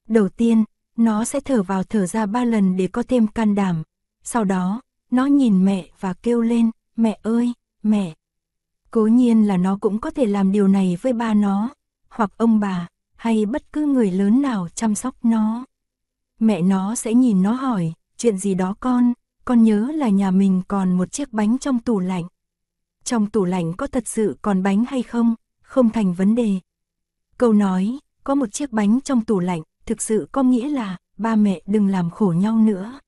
Đầu 0.08 0.28
tiên, 0.28 0.64
nó 0.96 1.24
sẽ 1.24 1.40
thở 1.40 1.62
vào 1.62 1.82
thở 1.82 2.06
ra 2.06 2.26
ba 2.26 2.44
lần 2.44 2.76
để 2.76 2.86
có 2.86 3.02
thêm 3.08 3.26
can 3.26 3.54
đảm. 3.54 3.82
Sau 4.22 4.44
đó, 4.44 4.80
nó 5.10 5.26
nhìn 5.26 5.64
mẹ 5.64 5.88
và 6.00 6.12
kêu 6.12 6.40
lên, 6.40 6.70
mẹ 6.96 7.18
ơi, 7.22 7.52
mẹ. 7.82 8.14
Cố 8.90 9.06
nhiên 9.06 9.46
là 9.46 9.56
nó 9.56 9.78
cũng 9.80 10.00
có 10.00 10.10
thể 10.10 10.26
làm 10.26 10.52
điều 10.52 10.68
này 10.68 10.98
với 11.02 11.12
ba 11.12 11.34
nó, 11.34 11.74
hoặc 12.08 12.30
ông 12.36 12.60
bà, 12.60 12.88
hay 13.22 13.46
bất 13.46 13.72
cứ 13.72 13.86
người 13.86 14.10
lớn 14.10 14.42
nào 14.42 14.68
chăm 14.74 14.94
sóc 14.94 15.14
nó. 15.22 15.64
Mẹ 16.40 16.62
nó 16.62 16.94
sẽ 16.94 17.14
nhìn 17.14 17.42
nó 17.42 17.52
hỏi, 17.52 17.92
chuyện 18.16 18.38
gì 18.38 18.54
đó 18.54 18.74
con, 18.80 19.12
con 19.44 19.62
nhớ 19.62 19.90
là 19.94 20.08
nhà 20.08 20.30
mình 20.30 20.62
còn 20.68 20.92
một 20.92 21.12
chiếc 21.12 21.32
bánh 21.32 21.58
trong 21.58 21.78
tủ 21.78 22.00
lạnh. 22.00 22.24
Trong 23.04 23.30
tủ 23.30 23.44
lạnh 23.44 23.72
có 23.72 23.86
thật 23.86 24.08
sự 24.08 24.36
còn 24.42 24.62
bánh 24.62 24.84
hay 24.84 25.02
không, 25.02 25.34
không 25.62 25.90
thành 25.90 26.12
vấn 26.12 26.34
đề. 26.34 26.58
Câu 27.38 27.52
nói, 27.52 27.98
có 28.24 28.34
một 28.34 28.52
chiếc 28.52 28.72
bánh 28.72 29.00
trong 29.00 29.24
tủ 29.24 29.40
lạnh, 29.40 29.62
thực 29.86 30.02
sự 30.02 30.28
có 30.32 30.42
nghĩa 30.42 30.68
là, 30.68 30.96
ba 31.18 31.36
mẹ 31.36 31.60
đừng 31.66 31.88
làm 31.88 32.10
khổ 32.10 32.34
nhau 32.36 32.58
nữa. 32.58 33.00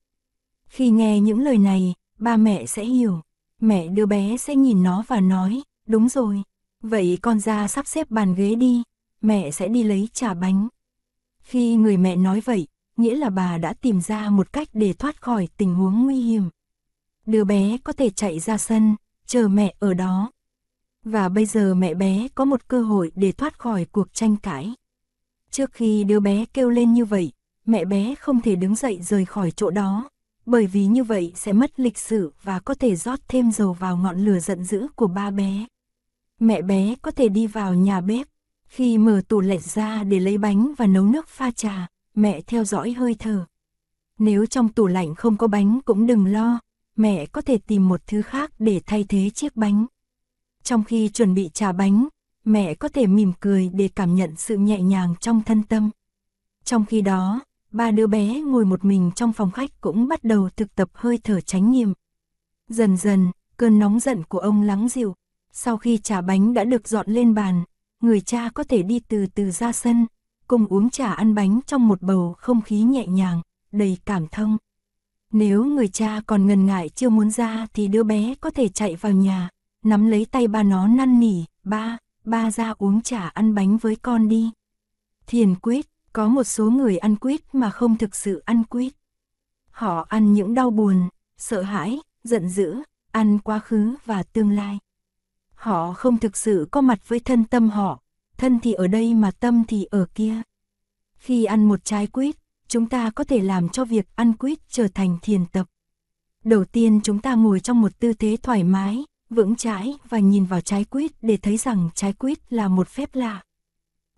Khi 0.67 0.89
nghe 0.89 1.19
những 1.19 1.39
lời 1.39 1.57
này, 1.57 1.93
ba 2.19 2.37
mẹ 2.37 2.65
sẽ 2.65 2.85
hiểu, 2.85 3.21
mẹ 3.61 3.87
đứa 3.87 4.05
bé 4.05 4.37
sẽ 4.37 4.55
nhìn 4.55 4.83
nó 4.83 5.03
và 5.07 5.19
nói, 5.19 5.61
đúng 5.87 6.09
rồi, 6.09 6.43
vậy 6.81 7.17
con 7.21 7.39
ra 7.39 7.67
sắp 7.67 7.87
xếp 7.87 8.09
bàn 8.09 8.35
ghế 8.35 8.55
đi, 8.55 8.83
mẹ 9.25 9.51
sẽ 9.51 9.67
đi 9.67 9.83
lấy 9.83 10.09
trà 10.13 10.33
bánh. 10.33 10.67
Khi 11.39 11.75
người 11.75 11.97
mẹ 11.97 12.15
nói 12.15 12.41
vậy, 12.41 12.67
nghĩa 12.97 13.15
là 13.15 13.29
bà 13.29 13.57
đã 13.57 13.73
tìm 13.73 14.01
ra 14.01 14.29
một 14.29 14.53
cách 14.53 14.67
để 14.73 14.93
thoát 14.93 15.21
khỏi 15.21 15.47
tình 15.57 15.75
huống 15.75 16.03
nguy 16.03 16.21
hiểm. 16.21 16.49
Đứa 17.25 17.43
bé 17.43 17.77
có 17.83 17.93
thể 17.93 18.09
chạy 18.09 18.39
ra 18.39 18.57
sân, 18.57 18.95
chờ 19.25 19.47
mẹ 19.47 19.75
ở 19.79 19.93
đó. 19.93 20.31
Và 21.03 21.29
bây 21.29 21.45
giờ 21.45 21.75
mẹ 21.75 21.93
bé 21.93 22.27
có 22.35 22.45
một 22.45 22.67
cơ 22.67 22.81
hội 22.81 23.11
để 23.15 23.31
thoát 23.31 23.59
khỏi 23.59 23.85
cuộc 23.85 24.13
tranh 24.13 24.37
cãi. 24.37 24.73
Trước 25.51 25.73
khi 25.73 26.03
đứa 26.03 26.19
bé 26.19 26.45
kêu 26.53 26.69
lên 26.69 26.93
như 26.93 27.05
vậy, 27.05 27.31
mẹ 27.65 27.85
bé 27.85 28.15
không 28.15 28.41
thể 28.41 28.55
đứng 28.55 28.75
dậy 28.75 28.99
rời 29.01 29.25
khỏi 29.25 29.51
chỗ 29.51 29.69
đó, 29.69 30.09
bởi 30.45 30.67
vì 30.67 30.85
như 30.85 31.03
vậy 31.03 31.33
sẽ 31.35 31.53
mất 31.53 31.79
lịch 31.79 31.97
sự 31.97 32.33
và 32.43 32.59
có 32.59 32.73
thể 32.73 32.95
rót 32.95 33.19
thêm 33.27 33.51
dầu 33.51 33.73
vào 33.73 33.97
ngọn 33.97 34.25
lửa 34.25 34.39
giận 34.39 34.63
dữ 34.63 34.87
của 34.95 35.07
ba 35.07 35.31
bé. 35.31 35.65
Mẹ 36.39 36.61
bé 36.61 36.95
có 37.01 37.11
thể 37.11 37.29
đi 37.29 37.47
vào 37.47 37.73
nhà 37.73 38.01
bếp, 38.01 38.27
khi 38.67 38.97
mở 38.97 39.21
tủ 39.27 39.39
lạnh 39.41 39.59
ra 39.59 40.03
để 40.03 40.19
lấy 40.19 40.37
bánh 40.37 40.73
và 40.77 40.87
nấu 40.87 41.05
nước 41.05 41.27
pha 41.27 41.51
trà, 41.51 41.87
mẹ 42.15 42.41
theo 42.41 42.63
dõi 42.63 42.91
hơi 42.91 43.15
thở. 43.19 43.45
Nếu 44.19 44.45
trong 44.45 44.69
tủ 44.69 44.87
lạnh 44.87 45.15
không 45.15 45.37
có 45.37 45.47
bánh 45.47 45.79
cũng 45.85 46.07
đừng 46.07 46.25
lo, 46.25 46.59
mẹ 46.95 47.25
có 47.25 47.41
thể 47.41 47.57
tìm 47.57 47.87
một 47.87 48.01
thứ 48.07 48.21
khác 48.21 48.51
để 48.59 48.81
thay 48.85 49.05
thế 49.09 49.29
chiếc 49.29 49.55
bánh. 49.55 49.85
Trong 50.63 50.83
khi 50.83 51.09
chuẩn 51.09 51.33
bị 51.33 51.49
trà 51.53 51.71
bánh, 51.71 52.07
mẹ 52.45 52.73
có 52.75 52.87
thể 52.87 53.07
mỉm 53.07 53.33
cười 53.39 53.69
để 53.73 53.89
cảm 53.95 54.15
nhận 54.15 54.35
sự 54.35 54.57
nhẹ 54.57 54.81
nhàng 54.81 55.15
trong 55.19 55.43
thân 55.43 55.63
tâm. 55.63 55.89
Trong 56.63 56.85
khi 56.85 57.01
đó, 57.01 57.41
ba 57.71 57.91
đứa 57.91 58.07
bé 58.07 58.41
ngồi 58.41 58.65
một 58.65 58.85
mình 58.85 59.11
trong 59.15 59.33
phòng 59.33 59.51
khách 59.51 59.81
cũng 59.81 60.07
bắt 60.07 60.23
đầu 60.23 60.49
thực 60.55 60.75
tập 60.75 60.89
hơi 60.93 61.19
thở 61.23 61.41
chánh 61.41 61.71
nghiệm. 61.71 61.93
Dần 62.69 62.97
dần, 62.97 63.31
cơn 63.57 63.79
nóng 63.79 63.99
giận 63.99 64.23
của 64.23 64.39
ông 64.39 64.61
lắng 64.61 64.89
dịu. 64.89 65.15
Sau 65.51 65.77
khi 65.77 65.97
trà 65.97 66.21
bánh 66.21 66.53
đã 66.53 66.63
được 66.63 66.87
dọn 66.87 67.09
lên 67.09 67.33
bàn, 67.33 67.63
người 68.01 68.21
cha 68.21 68.49
có 68.53 68.63
thể 68.63 68.83
đi 68.83 68.99
từ 68.99 69.25
từ 69.35 69.51
ra 69.51 69.71
sân, 69.71 70.05
cùng 70.47 70.67
uống 70.67 70.89
trà 70.89 71.13
ăn 71.13 71.35
bánh 71.35 71.59
trong 71.67 71.87
một 71.87 72.01
bầu 72.01 72.35
không 72.37 72.61
khí 72.61 72.81
nhẹ 72.81 73.07
nhàng, 73.07 73.41
đầy 73.71 73.97
cảm 74.05 74.27
thông. 74.27 74.57
Nếu 75.31 75.65
người 75.65 75.87
cha 75.87 76.21
còn 76.27 76.47
ngần 76.47 76.65
ngại 76.65 76.89
chưa 76.89 77.09
muốn 77.09 77.29
ra 77.29 77.67
thì 77.73 77.87
đứa 77.87 78.03
bé 78.03 78.35
có 78.41 78.49
thể 78.49 78.67
chạy 78.67 78.95
vào 78.95 79.11
nhà, 79.11 79.49
nắm 79.83 80.07
lấy 80.07 80.25
tay 80.25 80.47
ba 80.47 80.63
nó 80.63 80.87
năn 80.87 81.19
nỉ, 81.19 81.43
ba, 81.63 81.97
ba 82.23 82.51
ra 82.51 82.73
uống 82.77 83.01
trà 83.01 83.27
ăn 83.27 83.55
bánh 83.55 83.77
với 83.77 83.95
con 83.95 84.29
đi. 84.29 84.51
Thiền 85.27 85.55
quyết, 85.55 85.85
có 86.13 86.27
một 86.27 86.43
số 86.43 86.69
người 86.69 86.97
ăn 86.97 87.15
quyết 87.15 87.55
mà 87.55 87.69
không 87.69 87.97
thực 87.97 88.15
sự 88.15 88.43
ăn 88.45 88.63
quyết. 88.63 88.95
Họ 89.71 90.05
ăn 90.09 90.33
những 90.33 90.53
đau 90.53 90.69
buồn, 90.69 91.09
sợ 91.37 91.61
hãi, 91.61 91.99
giận 92.23 92.49
dữ, 92.49 92.75
ăn 93.11 93.39
quá 93.39 93.59
khứ 93.59 93.95
và 94.05 94.23
tương 94.23 94.51
lai. 94.51 94.79
Họ 95.65 95.93
không 95.93 96.17
thực 96.17 96.37
sự 96.37 96.67
có 96.71 96.81
mặt 96.81 96.99
với 97.07 97.19
thân 97.19 97.43
tâm 97.43 97.69
họ, 97.69 98.01
thân 98.37 98.59
thì 98.59 98.73
ở 98.73 98.87
đây 98.87 99.13
mà 99.13 99.31
tâm 99.31 99.63
thì 99.67 99.85
ở 99.91 100.05
kia. 100.15 100.41
Khi 101.17 101.45
ăn 101.45 101.67
một 101.67 101.85
trái 101.85 102.07
quýt, 102.07 102.35
chúng 102.67 102.89
ta 102.89 103.09
có 103.09 103.23
thể 103.23 103.39
làm 103.39 103.69
cho 103.69 103.85
việc 103.85 104.07
ăn 104.15 104.33
quýt 104.33 104.59
trở 104.69 104.87
thành 104.87 105.17
thiền 105.21 105.45
tập. 105.45 105.67
Đầu 106.43 106.65
tiên 106.65 106.99
chúng 107.03 107.19
ta 107.19 107.35
ngồi 107.35 107.59
trong 107.59 107.81
một 107.81 107.99
tư 107.99 108.13
thế 108.13 108.37
thoải 108.43 108.63
mái, 108.63 109.03
vững 109.29 109.55
chãi 109.55 109.93
và 110.09 110.19
nhìn 110.19 110.45
vào 110.45 110.61
trái 110.61 110.83
quýt 110.83 111.11
để 111.21 111.37
thấy 111.37 111.57
rằng 111.57 111.89
trái 111.95 112.13
quýt 112.13 112.53
là 112.53 112.67
một 112.67 112.87
phép 112.87 113.15
lạ. 113.15 113.43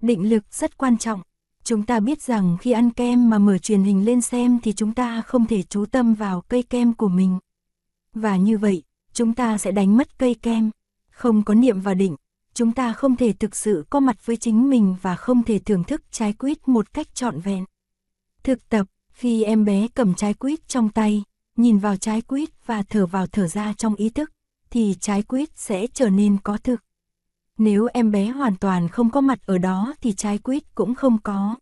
Định 0.01 0.29
lực 0.29 0.43
rất 0.51 0.77
quan 0.77 0.97
trọng. 0.97 1.21
Chúng 1.63 1.85
ta 1.85 1.99
biết 1.99 2.21
rằng 2.21 2.57
khi 2.61 2.71
ăn 2.71 2.91
kem 2.91 3.29
mà 3.29 3.37
mở 3.37 3.57
truyền 3.57 3.83
hình 3.83 4.05
lên 4.05 4.21
xem 4.21 4.59
thì 4.63 4.73
chúng 4.73 4.93
ta 4.93 5.21
không 5.21 5.45
thể 5.45 5.63
chú 5.63 5.85
tâm 5.85 6.13
vào 6.13 6.41
cây 6.41 6.63
kem 6.63 6.93
của 6.93 7.09
mình. 7.09 7.39
Và 8.13 8.37
như 8.37 8.57
vậy, 8.57 8.83
chúng 9.13 9.33
ta 9.33 9.57
sẽ 9.57 9.71
đánh 9.71 9.97
mất 9.97 10.19
cây 10.19 10.35
kem. 10.35 10.71
Không 11.17 11.43
có 11.43 11.53
niệm 11.53 11.81
và 11.81 11.93
định, 11.93 12.15
chúng 12.53 12.71
ta 12.71 12.93
không 12.93 13.15
thể 13.15 13.33
thực 13.33 13.55
sự 13.55 13.85
có 13.89 13.99
mặt 13.99 14.25
với 14.25 14.37
chính 14.37 14.69
mình 14.69 14.95
và 15.01 15.15
không 15.15 15.43
thể 15.43 15.59
thưởng 15.59 15.83
thức 15.83 16.01
trái 16.11 16.33
quýt 16.33 16.67
một 16.67 16.93
cách 16.93 17.15
trọn 17.15 17.39
vẹn. 17.39 17.65
Thực 18.43 18.69
tập, 18.69 18.87
khi 19.11 19.43
em 19.43 19.65
bé 19.65 19.87
cầm 19.95 20.13
trái 20.13 20.33
quýt 20.33 20.67
trong 20.67 20.89
tay, 20.89 21.23
nhìn 21.55 21.77
vào 21.77 21.97
trái 21.97 22.21
quýt 22.21 22.49
và 22.65 22.83
thở 22.89 23.05
vào 23.05 23.27
thở 23.27 23.47
ra 23.47 23.73
trong 23.73 23.95
ý 23.95 24.09
thức, 24.09 24.31
thì 24.69 24.95
trái 24.99 25.21
quýt 25.23 25.49
sẽ 25.55 25.87
trở 25.93 26.09
nên 26.09 26.37
có 26.43 26.57
thực. 26.57 26.83
Nếu 27.57 27.87
em 27.93 28.11
bé 28.11 28.27
hoàn 28.27 28.55
toàn 28.55 28.87
không 28.87 29.09
có 29.09 29.21
mặt 29.21 29.39
ở 29.45 29.57
đó 29.57 29.93
thì 30.01 30.13
trái 30.13 30.37
quýt 30.37 30.75
cũng 30.75 30.95
không 30.95 31.17
có. 31.21 31.55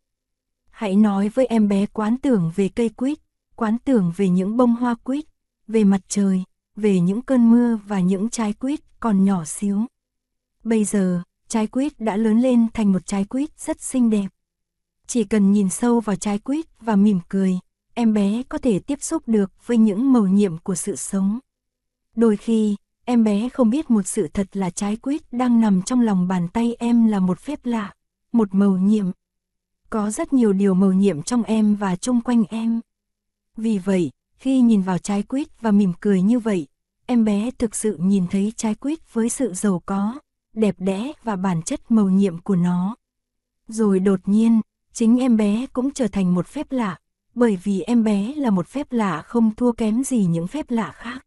Hãy 0.70 0.96
nói 0.96 1.30
với 1.30 1.46
em 1.46 1.68
bé 1.68 1.86
quán 1.86 2.18
tưởng 2.18 2.52
về 2.56 2.70
cây 2.70 2.90
quýt, 2.90 3.18
quán 3.56 3.78
tưởng 3.86 4.12
về 4.16 4.30
những 4.30 4.58
bông 4.58 4.76
hoa 4.76 4.96
quýt, 5.04 5.26
về 5.68 5.84
mặt 5.84 6.02
trời, 6.08 6.44
về 6.76 7.00
những 7.00 7.22
cơn 7.22 7.52
mưa 7.52 7.80
và 7.88 8.00
những 8.00 8.30
trái 8.30 8.54
quýt 8.54 8.80
còn 9.00 9.26
nhỏ 9.26 9.46
xíu. 9.46 9.86
Bây 10.64 10.84
giờ, 10.84 11.22
trái 11.48 11.68
quýt 11.68 12.00
đã 12.00 12.18
lớn 12.18 12.42
lên 12.42 12.68
thành 12.74 12.92
một 12.92 13.06
trái 13.06 13.26
quýt 13.26 13.60
rất 13.60 13.82
xinh 13.82 14.10
đẹp. 14.10 14.28
Chỉ 15.08 15.24
cần 15.24 15.52
nhìn 15.52 15.70
sâu 15.70 16.00
vào 16.00 16.16
trái 16.16 16.40
quýt 16.40 16.66
và 16.80 16.96
mỉm 16.96 17.20
cười, 17.30 17.60
em 17.94 18.14
bé 18.14 18.44
có 18.50 18.58
thể 18.58 18.80
tiếp 18.80 19.02
xúc 19.02 19.24
được 19.28 19.52
với 19.66 19.78
những 19.78 20.14
màu 20.14 20.28
nhiệm 20.28 20.58
của 20.58 20.76
sự 20.76 20.96
sống. 20.96 21.40
Đôi 22.16 22.38
khi, 22.38 22.76
em 23.06 23.24
bé 23.24 23.50
không 23.50 23.70
biết 23.70 23.90
một 23.90 24.08
sự 24.08 24.28
thật 24.34 24.48
là 24.54 24.70
trái 24.70 24.96
quýt 24.96 25.22
đang 25.32 25.62
nằm 25.62 25.82
trong 25.82 26.02
lòng 26.02 26.28
bàn 26.28 26.48
tay 26.48 26.76
em 26.80 27.08
là 27.08 27.20
một 27.20 27.40
phép 27.40 27.60
lạ, 27.66 27.94
một 28.32 28.54
màu 28.54 28.78
nhiệm. 28.78 29.06
Có 29.90 30.12
rất 30.12 30.34
nhiều 30.34 30.54
điều 30.54 30.74
màu 30.74 30.92
nhiệm 30.92 31.24
trong 31.24 31.44
em 31.44 31.76
và 31.76 31.96
chung 31.96 32.22
quanh 32.22 32.44
em. 32.50 32.82
Vì 33.58 33.78
vậy, 33.78 34.12
khi 34.38 34.62
nhìn 34.62 34.82
vào 34.82 34.98
trái 34.98 35.24
quýt 35.24 35.62
và 35.62 35.72
mỉm 35.72 35.94
cười 36.00 36.22
như 36.22 36.40
vậy, 36.40 36.68
em 37.06 37.26
bé 37.26 37.52
thực 37.52 37.76
sự 37.76 37.98
nhìn 38.00 38.28
thấy 38.28 38.54
trái 38.56 38.76
quýt 38.76 39.14
với 39.14 39.30
sự 39.30 39.54
giàu 39.54 39.82
có, 39.86 40.20
đẹp 40.54 40.76
đẽ 40.78 41.12
và 41.24 41.36
bản 41.36 41.62
chất 41.62 41.92
màu 41.92 42.10
nhiệm 42.10 42.38
của 42.38 42.56
nó. 42.56 42.96
Rồi 43.68 44.00
đột 44.00 44.20
nhiên, 44.26 44.62
chính 44.94 45.18
em 45.20 45.38
bé 45.38 45.66
cũng 45.74 45.92
trở 45.92 46.08
thành 46.08 46.36
một 46.36 46.48
phép 46.48 46.72
lạ, 46.72 47.00
bởi 47.36 47.58
vì 47.64 47.82
em 47.82 48.04
bé 48.04 48.34
là 48.36 48.50
một 48.50 48.68
phép 48.68 48.88
lạ 48.92 49.22
không 49.22 49.56
thua 49.56 49.72
kém 49.72 50.04
gì 50.04 50.26
những 50.26 50.48
phép 50.48 50.72
lạ 50.72 50.92
khác. 50.96 51.26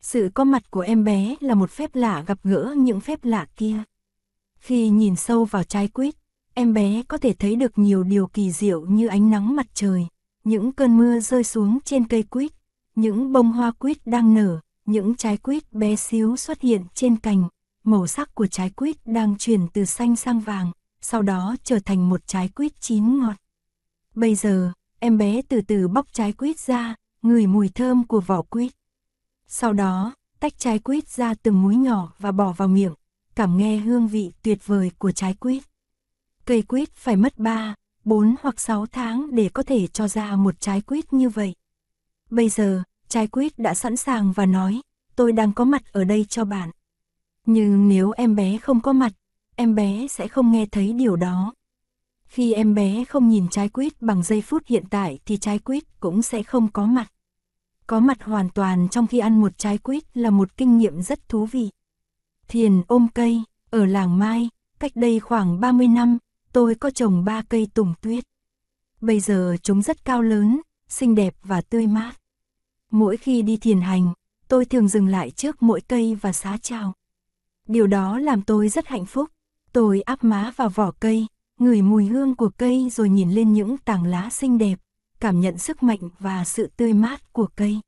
Sự 0.00 0.30
có 0.34 0.44
mặt 0.44 0.70
của 0.70 0.80
em 0.80 1.04
bé 1.04 1.34
là 1.40 1.54
một 1.54 1.70
phép 1.70 1.94
lạ 1.94 2.24
gặp 2.26 2.38
gỡ 2.44 2.74
những 2.76 3.00
phép 3.00 3.24
lạ 3.24 3.46
kia. 3.56 3.76
Khi 4.58 4.88
nhìn 4.88 5.16
sâu 5.16 5.44
vào 5.44 5.64
trái 5.64 5.88
quýt, 5.88 6.14
em 6.54 6.74
bé 6.74 7.02
có 7.08 7.18
thể 7.18 7.32
thấy 7.32 7.56
được 7.56 7.78
nhiều 7.78 8.02
điều 8.02 8.26
kỳ 8.26 8.50
diệu 8.50 8.80
như 8.80 9.06
ánh 9.06 9.30
nắng 9.30 9.56
mặt 9.56 9.66
trời, 9.74 10.06
những 10.44 10.72
cơn 10.72 10.98
mưa 10.98 11.20
rơi 11.20 11.44
xuống 11.44 11.78
trên 11.84 12.06
cây 12.06 12.22
quýt, 12.22 12.52
những 12.94 13.32
bông 13.32 13.52
hoa 13.52 13.70
quýt 13.70 14.06
đang 14.06 14.34
nở, 14.34 14.60
những 14.86 15.14
trái 15.14 15.36
quýt 15.36 15.72
bé 15.72 15.96
xíu 15.96 16.36
xuất 16.36 16.60
hiện 16.60 16.84
trên 16.94 17.16
cành, 17.16 17.48
màu 17.84 18.06
sắc 18.06 18.34
của 18.34 18.46
trái 18.46 18.70
quýt 18.70 18.96
đang 19.04 19.38
chuyển 19.38 19.68
từ 19.68 19.84
xanh 19.84 20.16
sang 20.16 20.40
vàng, 20.40 20.72
sau 21.00 21.22
đó 21.22 21.56
trở 21.64 21.78
thành 21.78 22.08
một 22.08 22.26
trái 22.26 22.48
quýt 22.48 22.80
chín 22.80 23.18
ngọt. 23.18 23.34
Bây 24.14 24.34
giờ, 24.34 24.72
em 24.98 25.18
bé 25.18 25.42
từ 25.48 25.60
từ 25.60 25.88
bóc 25.88 26.06
trái 26.12 26.32
quýt 26.32 26.58
ra, 26.58 26.94
ngửi 27.22 27.46
mùi 27.46 27.68
thơm 27.68 28.06
của 28.06 28.20
vỏ 28.20 28.42
quýt. 28.42 28.72
Sau 29.46 29.72
đó, 29.72 30.14
tách 30.40 30.58
trái 30.58 30.78
quýt 30.78 31.08
ra 31.08 31.34
từng 31.34 31.62
múi 31.62 31.76
nhỏ 31.76 32.12
và 32.18 32.32
bỏ 32.32 32.52
vào 32.52 32.68
miệng, 32.68 32.94
cảm 33.34 33.56
nghe 33.56 33.76
hương 33.76 34.08
vị 34.08 34.32
tuyệt 34.42 34.66
vời 34.66 34.90
của 34.98 35.12
trái 35.12 35.34
quýt. 35.34 35.62
Cây 36.44 36.62
quýt 36.62 36.92
phải 36.92 37.16
mất 37.16 37.38
3, 37.38 37.74
4 38.10 38.34
hoặc 38.42 38.60
6 38.60 38.86
tháng 38.86 39.34
để 39.34 39.48
có 39.48 39.62
thể 39.62 39.86
cho 39.86 40.08
ra 40.08 40.36
một 40.36 40.60
trái 40.60 40.80
quýt 40.80 41.12
như 41.12 41.28
vậy. 41.28 41.54
Bây 42.30 42.48
giờ, 42.48 42.82
trái 43.08 43.26
quýt 43.26 43.58
đã 43.58 43.74
sẵn 43.74 43.96
sàng 43.96 44.32
và 44.32 44.46
nói, 44.46 44.80
tôi 45.16 45.32
đang 45.32 45.52
có 45.52 45.64
mặt 45.64 45.82
ở 45.92 46.04
đây 46.04 46.24
cho 46.28 46.44
bạn. 46.44 46.70
Nhưng 47.46 47.88
nếu 47.88 48.10
em 48.10 48.36
bé 48.36 48.58
không 48.58 48.80
có 48.80 48.92
mặt, 48.92 49.12
em 49.56 49.74
bé 49.74 50.06
sẽ 50.10 50.28
không 50.28 50.52
nghe 50.52 50.66
thấy 50.66 50.92
điều 50.92 51.16
đó. 51.16 51.54
Khi 52.24 52.52
em 52.52 52.74
bé 52.74 53.04
không 53.04 53.28
nhìn 53.28 53.48
trái 53.48 53.68
quýt 53.68 54.02
bằng 54.02 54.22
giây 54.22 54.42
phút 54.42 54.62
hiện 54.66 54.84
tại 54.90 55.18
thì 55.26 55.36
trái 55.36 55.58
quýt 55.58 56.00
cũng 56.00 56.22
sẽ 56.22 56.42
không 56.42 56.68
có 56.72 56.86
mặt. 56.86 57.12
Có 57.86 58.00
mặt 58.00 58.22
hoàn 58.22 58.50
toàn 58.50 58.88
trong 58.88 59.06
khi 59.06 59.18
ăn 59.18 59.40
một 59.40 59.58
trái 59.58 59.78
quýt 59.78 60.16
là 60.16 60.30
một 60.30 60.56
kinh 60.56 60.78
nghiệm 60.78 61.02
rất 61.02 61.28
thú 61.28 61.46
vị. 61.46 61.70
Thiền 62.48 62.82
ôm 62.86 63.08
cây, 63.14 63.42
ở 63.70 63.84
làng 63.86 64.18
Mai, 64.18 64.48
cách 64.78 64.92
đây 64.94 65.20
khoảng 65.20 65.60
30 65.60 65.88
năm, 65.88 66.18
tôi 66.52 66.74
có 66.74 66.90
trồng 66.90 67.24
ba 67.24 67.42
cây 67.48 67.68
tùng 67.74 67.94
tuyết. 68.00 68.24
Bây 69.00 69.20
giờ 69.20 69.56
chúng 69.62 69.82
rất 69.82 70.04
cao 70.04 70.22
lớn, 70.22 70.60
xinh 70.88 71.14
đẹp 71.14 71.34
và 71.42 71.60
tươi 71.60 71.86
mát. 71.86 72.12
Mỗi 72.90 73.16
khi 73.16 73.42
đi 73.42 73.56
thiền 73.56 73.80
hành, 73.80 74.12
tôi 74.48 74.64
thường 74.64 74.88
dừng 74.88 75.08
lại 75.08 75.30
trước 75.30 75.62
mỗi 75.62 75.80
cây 75.80 76.14
và 76.14 76.32
xá 76.32 76.58
chào. 76.62 76.94
Điều 77.68 77.86
đó 77.86 78.18
làm 78.18 78.42
tôi 78.42 78.68
rất 78.68 78.86
hạnh 78.86 79.06
phúc. 79.06 79.30
Tôi 79.72 80.00
áp 80.00 80.24
má 80.24 80.52
vào 80.56 80.68
vỏ 80.68 80.90
cây, 81.00 81.26
ngửi 81.58 81.82
mùi 81.82 82.06
hương 82.06 82.34
của 82.34 82.48
cây 82.48 82.90
rồi 82.90 83.08
nhìn 83.08 83.30
lên 83.30 83.52
những 83.52 83.78
tảng 83.78 84.04
lá 84.04 84.30
xinh 84.30 84.58
đẹp, 84.58 84.78
cảm 85.20 85.40
nhận 85.40 85.58
sức 85.58 85.82
mạnh 85.82 86.08
và 86.18 86.44
sự 86.44 86.70
tươi 86.76 86.92
mát 86.92 87.32
của 87.32 87.46
cây. 87.56 87.80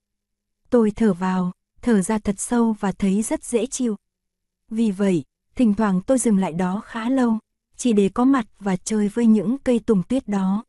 Tôi 0.70 0.90
thở 0.90 1.14
vào, 1.14 1.52
thở 1.82 2.02
ra 2.02 2.18
thật 2.18 2.34
sâu 2.38 2.76
và 2.80 2.92
thấy 2.92 3.22
rất 3.22 3.44
dễ 3.44 3.66
chịu. 3.66 3.96
Vì 4.70 4.90
vậy, 4.90 5.24
thỉnh 5.54 5.74
thoảng 5.74 6.00
tôi 6.00 6.18
dừng 6.18 6.38
lại 6.38 6.52
đó 6.52 6.80
khá 6.84 7.10
lâu, 7.10 7.38
chỉ 7.82 7.92
để 7.92 8.08
có 8.08 8.24
mặt 8.24 8.46
và 8.60 8.76
chơi 8.76 9.08
với 9.08 9.26
những 9.26 9.58
cây 9.58 9.78
tùng 9.78 10.02
tuyết 10.02 10.28
đó. 10.28 10.64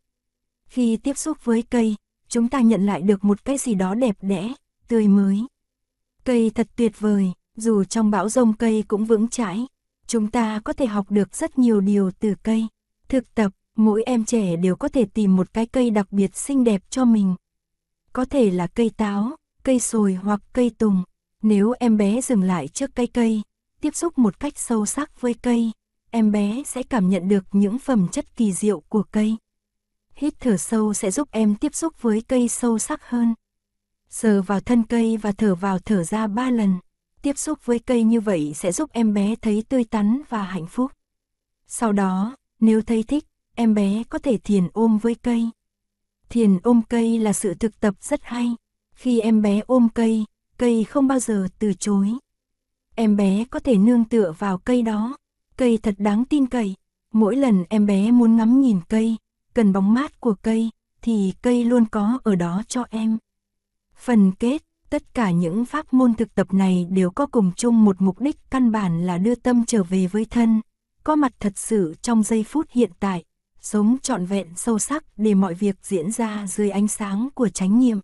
Khi 0.65 0.97
tiếp 0.97 1.17
xúc 1.17 1.37
với 1.43 1.61
cây, 1.61 1.95
chúng 2.27 2.49
ta 2.49 2.61
nhận 2.61 2.85
lại 2.85 3.01
được 3.01 3.23
một 3.23 3.45
cái 3.45 3.57
gì 3.57 3.75
đó 3.75 3.95
đẹp 3.95 4.17
đẽ, 4.21 4.53
tươi 4.87 5.07
mới. 5.07 5.45
Cây 6.23 6.51
thật 6.55 6.67
tuyệt 6.75 6.99
vời, 6.99 7.31
dù 7.57 7.83
trong 7.83 8.11
bão 8.11 8.29
rông 8.29 8.53
cây 8.53 8.83
cũng 8.87 9.05
vững 9.05 9.27
chãi. 9.27 9.67
Chúng 10.07 10.31
ta 10.31 10.59
có 10.59 10.73
thể 10.73 10.85
học 10.85 11.11
được 11.11 11.35
rất 11.35 11.57
nhiều 11.57 11.81
điều 11.81 12.11
từ 12.11 12.35
cây. 12.43 12.67
Thực 13.07 13.35
tập, 13.35 13.51
mỗi 13.75 14.03
em 14.03 14.25
trẻ 14.25 14.55
đều 14.55 14.75
có 14.75 14.87
thể 14.87 15.05
tìm 15.05 15.35
một 15.35 15.53
cái 15.53 15.65
cây 15.65 15.89
đặc 15.89 16.11
biệt 16.11 16.35
xinh 16.35 16.63
đẹp 16.63 16.81
cho 16.89 17.05
mình. 17.05 17.35
Có 18.13 18.25
thể 18.25 18.51
là 18.51 18.67
cây 18.67 18.91
táo, 18.97 19.35
cây 19.63 19.79
sồi 19.79 20.13
hoặc 20.13 20.41
cây 20.53 20.71
tùng. 20.77 21.03
Nếu 21.41 21.73
em 21.79 21.97
bé 21.97 22.21
dừng 22.21 22.41
lại 22.41 22.67
trước 22.67 22.95
cây 22.95 23.07
cây, 23.07 23.41
tiếp 23.81 23.95
xúc 23.95 24.17
một 24.17 24.39
cách 24.39 24.57
sâu 24.57 24.85
sắc 24.85 25.21
với 25.21 25.33
cây, 25.33 25.71
em 26.15 26.31
bé 26.31 26.63
sẽ 26.65 26.83
cảm 26.83 27.09
nhận 27.09 27.27
được 27.27 27.43
những 27.51 27.79
phẩm 27.79 28.07
chất 28.07 28.35
kỳ 28.35 28.53
diệu 28.53 28.79
của 28.79 29.03
cây. 29.11 29.37
Hít 30.15 30.33
thở 30.39 30.57
sâu 30.57 30.93
sẽ 30.93 31.11
giúp 31.11 31.27
em 31.31 31.55
tiếp 31.55 31.75
xúc 31.75 32.01
với 32.01 32.21
cây 32.21 32.47
sâu 32.47 32.79
sắc 32.79 33.09
hơn. 33.09 33.33
Sờ 34.09 34.41
vào 34.41 34.59
thân 34.59 34.83
cây 34.83 35.17
và 35.17 35.31
thở 35.31 35.55
vào 35.55 35.79
thở 35.79 36.03
ra 36.03 36.27
ba 36.27 36.49
lần. 36.49 36.75
Tiếp 37.21 37.37
xúc 37.37 37.65
với 37.65 37.79
cây 37.79 38.03
như 38.03 38.21
vậy 38.21 38.53
sẽ 38.55 38.71
giúp 38.71 38.89
em 38.93 39.13
bé 39.13 39.35
thấy 39.41 39.63
tươi 39.69 39.83
tắn 39.83 40.21
và 40.29 40.43
hạnh 40.43 40.67
phúc. 40.67 40.91
Sau 41.67 41.91
đó, 41.91 42.35
nếu 42.59 42.81
thấy 42.81 43.03
thích, 43.03 43.25
em 43.55 43.73
bé 43.73 44.03
có 44.09 44.19
thể 44.19 44.37
thiền 44.37 44.67
ôm 44.73 44.97
với 44.97 45.15
cây. 45.15 45.49
Thiền 46.29 46.59
ôm 46.63 46.81
cây 46.89 47.19
là 47.19 47.33
sự 47.33 47.53
thực 47.53 47.79
tập 47.79 47.95
rất 48.01 48.23
hay. 48.23 48.55
Khi 48.95 49.19
em 49.19 49.41
bé 49.41 49.61
ôm 49.67 49.87
cây, 49.93 50.25
cây 50.57 50.83
không 50.83 51.07
bao 51.07 51.19
giờ 51.19 51.47
từ 51.59 51.73
chối. 51.73 52.13
Em 52.95 53.15
bé 53.15 53.45
có 53.51 53.59
thể 53.59 53.77
nương 53.77 54.05
tựa 54.05 54.33
vào 54.39 54.57
cây 54.57 54.81
đó. 54.81 55.17
Cây 55.57 55.79
thật 55.83 55.95
đáng 55.97 56.25
tin 56.25 56.47
cậy. 56.47 56.75
Mỗi 57.13 57.35
lần 57.35 57.63
em 57.69 57.85
bé 57.85 58.11
muốn 58.11 58.35
ngắm 58.37 58.61
nhìn 58.61 58.79
cây, 58.89 59.15
cần 59.53 59.73
bóng 59.73 59.93
mát 59.93 60.19
của 60.19 60.35
cây, 60.41 60.69
thì 61.01 61.33
cây 61.41 61.65
luôn 61.65 61.85
có 61.85 62.19
ở 62.23 62.35
đó 62.35 62.63
cho 62.67 62.85
em. 62.89 63.17
Phần 63.95 64.31
kết 64.31 64.63
Tất 64.93 65.13
cả 65.13 65.31
những 65.31 65.65
pháp 65.65 65.93
môn 65.93 66.13
thực 66.13 66.35
tập 66.35 66.53
này 66.53 66.87
đều 66.89 67.11
có 67.11 67.25
cùng 67.25 67.51
chung 67.55 67.85
một 67.85 67.95
mục 67.99 68.21
đích 68.21 68.35
căn 68.49 68.71
bản 68.71 69.05
là 69.05 69.17
đưa 69.17 69.35
tâm 69.35 69.65
trở 69.65 69.83
về 69.83 70.07
với 70.07 70.25
thân, 70.25 70.61
có 71.03 71.15
mặt 71.15 71.33
thật 71.39 71.53
sự 71.55 71.95
trong 72.01 72.23
giây 72.23 72.43
phút 72.43 72.65
hiện 72.69 72.91
tại, 72.99 73.23
sống 73.59 73.97
trọn 74.01 74.25
vẹn 74.25 74.47
sâu 74.55 74.79
sắc 74.79 75.03
để 75.17 75.33
mọi 75.33 75.53
việc 75.53 75.75
diễn 75.83 76.11
ra 76.11 76.47
dưới 76.47 76.69
ánh 76.69 76.87
sáng 76.87 77.29
của 77.35 77.49
chánh 77.49 77.79
niệm. 77.79 77.99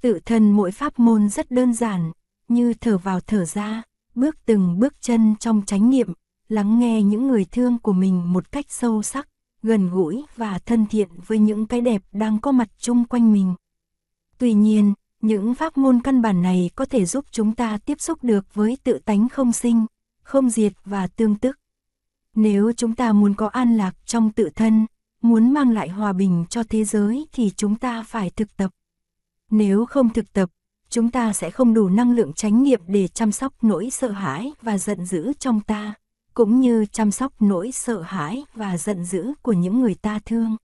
Tự 0.00 0.20
thân 0.24 0.52
mỗi 0.52 0.70
pháp 0.70 0.98
môn 0.98 1.28
rất 1.28 1.50
đơn 1.50 1.74
giản, 1.74 2.12
như 2.48 2.74
thở 2.74 2.98
vào 2.98 3.20
thở 3.20 3.44
ra, 3.44 3.82
bước 4.14 4.36
từng 4.46 4.78
bước 4.78 4.94
chân 5.00 5.34
trong 5.40 5.62
chánh 5.66 5.90
niệm, 5.90 6.12
lắng 6.48 6.78
nghe 6.78 7.02
những 7.02 7.28
người 7.28 7.44
thương 7.44 7.78
của 7.78 7.92
mình 7.92 8.32
một 8.32 8.52
cách 8.52 8.66
sâu 8.68 9.02
sắc, 9.02 9.28
gần 9.62 9.90
gũi 9.90 10.24
và 10.36 10.58
thân 10.58 10.86
thiện 10.86 11.08
với 11.26 11.38
những 11.38 11.66
cái 11.66 11.80
đẹp 11.80 12.02
đang 12.12 12.40
có 12.40 12.52
mặt 12.52 12.68
chung 12.78 13.04
quanh 13.04 13.32
mình. 13.32 13.54
Tuy 14.38 14.52
nhiên, 14.52 14.94
những 15.20 15.54
pháp 15.54 15.78
môn 15.78 16.00
căn 16.00 16.22
bản 16.22 16.42
này 16.42 16.70
có 16.74 16.84
thể 16.84 17.04
giúp 17.04 17.24
chúng 17.30 17.54
ta 17.54 17.78
tiếp 17.78 18.00
xúc 18.00 18.24
được 18.24 18.54
với 18.54 18.78
tự 18.84 18.98
tánh 19.04 19.28
không 19.28 19.52
sinh, 19.52 19.86
không 20.22 20.50
diệt 20.50 20.72
và 20.84 21.06
tương 21.06 21.34
tức. 21.34 21.58
Nếu 22.34 22.72
chúng 22.72 22.94
ta 22.94 23.12
muốn 23.12 23.34
có 23.34 23.46
an 23.46 23.76
lạc 23.76 23.96
trong 24.06 24.32
tự 24.32 24.50
thân, 24.54 24.86
muốn 25.22 25.52
mang 25.52 25.70
lại 25.70 25.88
hòa 25.88 26.12
bình 26.12 26.44
cho 26.50 26.62
thế 26.62 26.84
giới 26.84 27.26
thì 27.32 27.50
chúng 27.56 27.76
ta 27.76 28.02
phải 28.02 28.30
thực 28.30 28.56
tập. 28.56 28.70
Nếu 29.50 29.86
không 29.86 30.12
thực 30.12 30.32
tập, 30.32 30.50
chúng 30.90 31.10
ta 31.10 31.32
sẽ 31.32 31.50
không 31.50 31.74
đủ 31.74 31.88
năng 31.88 32.12
lượng 32.12 32.32
chánh 32.32 32.62
nghiệp 32.62 32.80
để 32.86 33.08
chăm 33.08 33.32
sóc 33.32 33.64
nỗi 33.64 33.90
sợ 33.90 34.10
hãi 34.10 34.52
và 34.62 34.78
giận 34.78 35.04
dữ 35.04 35.32
trong 35.38 35.60
ta, 35.60 35.94
cũng 36.38 36.60
như 36.60 36.86
chăm 36.92 37.10
sóc 37.10 37.32
nỗi 37.40 37.72
sợ 37.72 38.00
hãi 38.00 38.44
và 38.54 38.78
giận 38.78 39.04
dữ 39.04 39.32
của 39.42 39.52
những 39.52 39.80
người 39.80 39.94
ta 39.94 40.18
thương. 40.24 40.56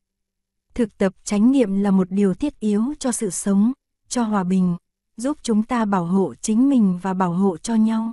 Thực 0.74 0.98
tập 0.98 1.12
chánh 1.24 1.52
niệm 1.52 1.82
là 1.82 1.90
một 1.90 2.10
điều 2.10 2.34
thiết 2.34 2.60
yếu 2.60 2.82
cho 2.98 3.12
sự 3.12 3.30
sống, 3.30 3.72
cho 4.08 4.22
hòa 4.22 4.44
bình, 4.44 4.76
giúp 5.16 5.38
chúng 5.42 5.62
ta 5.62 5.84
bảo 5.84 6.04
hộ 6.04 6.34
chính 6.34 6.68
mình 6.68 6.98
và 7.02 7.14
bảo 7.14 7.32
hộ 7.32 7.56
cho 7.56 7.74
nhau. 7.74 8.12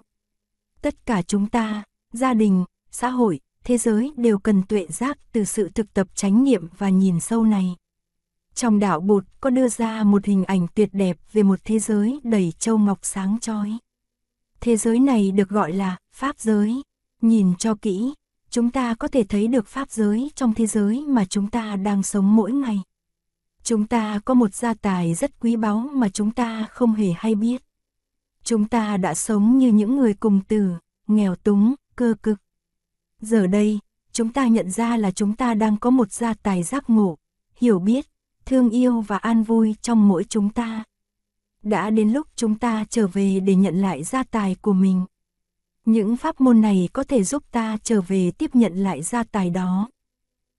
Tất 0.81 1.05
cả 1.05 1.21
chúng 1.21 1.49
ta, 1.49 1.83
gia 2.13 2.33
đình, 2.33 2.65
xã 2.91 3.09
hội, 3.09 3.39
thế 3.63 3.77
giới 3.77 4.13
đều 4.17 4.39
cần 4.39 4.63
tuệ 4.63 4.87
giác 4.89 5.17
từ 5.31 5.43
sự 5.43 5.69
thực 5.69 5.93
tập 5.93 6.07
chánh 6.15 6.43
niệm 6.43 6.67
và 6.77 6.89
nhìn 6.89 7.19
sâu 7.19 7.43
này. 7.43 7.75
Trong 8.53 8.79
đạo 8.79 8.99
bột 8.99 9.23
có 9.41 9.49
đưa 9.49 9.67
ra 9.67 10.03
một 10.03 10.25
hình 10.25 10.43
ảnh 10.43 10.67
tuyệt 10.75 10.89
đẹp 10.93 11.17
về 11.31 11.43
một 11.43 11.59
thế 11.63 11.79
giới 11.79 12.19
đầy 12.23 12.53
châu 12.59 12.77
ngọc 12.77 12.99
sáng 13.01 13.39
chói. 13.39 13.77
Thế 14.59 14.77
giới 14.77 14.99
này 14.99 15.31
được 15.31 15.49
gọi 15.49 15.73
là 15.73 15.97
Pháp 16.11 16.39
giới. 16.39 16.81
Nhìn 17.21 17.55
cho 17.55 17.75
kỹ, 17.75 18.13
chúng 18.49 18.69
ta 18.69 18.95
có 18.95 19.07
thể 19.07 19.23
thấy 19.23 19.47
được 19.47 19.67
Pháp 19.67 19.91
giới 19.91 20.31
trong 20.35 20.53
thế 20.53 20.67
giới 20.67 21.05
mà 21.07 21.25
chúng 21.25 21.49
ta 21.49 21.75
đang 21.75 22.03
sống 22.03 22.35
mỗi 22.35 22.51
ngày. 22.51 22.81
Chúng 23.63 23.87
ta 23.87 24.19
có 24.25 24.33
một 24.33 24.53
gia 24.53 24.73
tài 24.73 25.13
rất 25.13 25.39
quý 25.39 25.55
báu 25.55 25.89
mà 25.93 26.09
chúng 26.09 26.31
ta 26.31 26.67
không 26.71 26.93
hề 26.93 27.13
hay 27.17 27.35
biết. 27.35 27.63
Chúng 28.43 28.67
ta 28.67 28.97
đã 28.97 29.15
sống 29.15 29.57
như 29.57 29.71
những 29.71 29.95
người 29.95 30.13
cùng 30.13 30.41
tử, 30.41 30.73
nghèo 31.07 31.35
túng, 31.35 31.75
cơ 31.95 32.13
cực. 32.23 32.39
Giờ 33.19 33.47
đây, 33.47 33.79
chúng 34.11 34.33
ta 34.33 34.47
nhận 34.47 34.71
ra 34.71 34.97
là 34.97 35.11
chúng 35.11 35.35
ta 35.35 35.53
đang 35.53 35.77
có 35.77 35.89
một 35.89 36.11
gia 36.11 36.33
tài 36.33 36.63
giác 36.63 36.89
ngộ, 36.89 37.17
hiểu 37.55 37.79
biết, 37.79 38.05
thương 38.45 38.69
yêu 38.69 39.01
và 39.01 39.17
an 39.17 39.43
vui 39.43 39.75
trong 39.81 40.07
mỗi 40.07 40.23
chúng 40.23 40.49
ta. 40.49 40.83
Đã 41.63 41.89
đến 41.89 42.09
lúc 42.09 42.27
chúng 42.35 42.55
ta 42.55 42.85
trở 42.89 43.07
về 43.07 43.39
để 43.39 43.55
nhận 43.55 43.81
lại 43.81 44.03
gia 44.03 44.23
tài 44.23 44.55
của 44.55 44.73
mình. 44.73 45.05
Những 45.85 46.17
pháp 46.17 46.41
môn 46.41 46.61
này 46.61 46.89
có 46.93 47.03
thể 47.03 47.23
giúp 47.23 47.43
ta 47.51 47.77
trở 47.83 48.01
về 48.01 48.31
tiếp 48.31 48.55
nhận 48.55 48.75
lại 48.75 49.03
gia 49.03 49.23
tài 49.23 49.49
đó. 49.49 49.89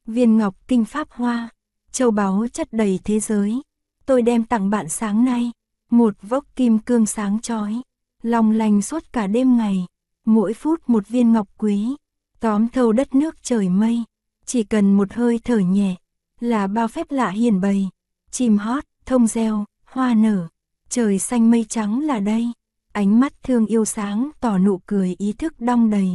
Viên 0.06 0.38
ngọc 0.38 0.54
kinh 0.68 0.84
pháp 0.84 1.10
hoa, 1.10 1.48
châu 1.92 2.10
báu 2.10 2.46
chất 2.52 2.72
đầy 2.72 3.00
thế 3.04 3.20
giới. 3.20 3.62
Tôi 4.06 4.22
đem 4.22 4.44
tặng 4.44 4.70
bạn 4.70 4.88
sáng 4.88 5.24
nay, 5.24 5.50
một 5.90 6.14
vốc 6.22 6.44
kim 6.56 6.78
cương 6.78 7.06
sáng 7.06 7.40
chói, 7.40 7.82
long 8.22 8.50
lành 8.50 8.82
suốt 8.82 9.12
cả 9.12 9.26
đêm 9.26 9.56
ngày, 9.56 9.86
mỗi 10.24 10.54
phút 10.54 10.80
một 10.86 11.08
viên 11.08 11.32
ngọc 11.32 11.48
quý, 11.58 11.96
tóm 12.40 12.68
thâu 12.68 12.92
đất 12.92 13.14
nước 13.14 13.42
trời 13.42 13.68
mây, 13.68 14.04
chỉ 14.46 14.62
cần 14.64 14.94
một 14.94 15.12
hơi 15.12 15.40
thở 15.44 15.58
nhẹ, 15.58 15.94
là 16.40 16.66
bao 16.66 16.88
phép 16.88 17.06
lạ 17.10 17.30
hiền 17.30 17.60
bày, 17.60 17.88
chim 18.30 18.58
hót, 18.58 18.84
thông 19.06 19.26
reo, 19.26 19.64
hoa 19.84 20.14
nở, 20.14 20.48
trời 20.88 21.18
xanh 21.18 21.50
mây 21.50 21.64
trắng 21.68 22.00
là 22.00 22.20
đây, 22.20 22.52
ánh 22.92 23.20
mắt 23.20 23.32
thương 23.42 23.66
yêu 23.66 23.84
sáng 23.84 24.30
tỏ 24.40 24.58
nụ 24.58 24.78
cười 24.86 25.14
ý 25.18 25.32
thức 25.32 25.60
đong 25.60 25.90
đầy. 25.90 26.10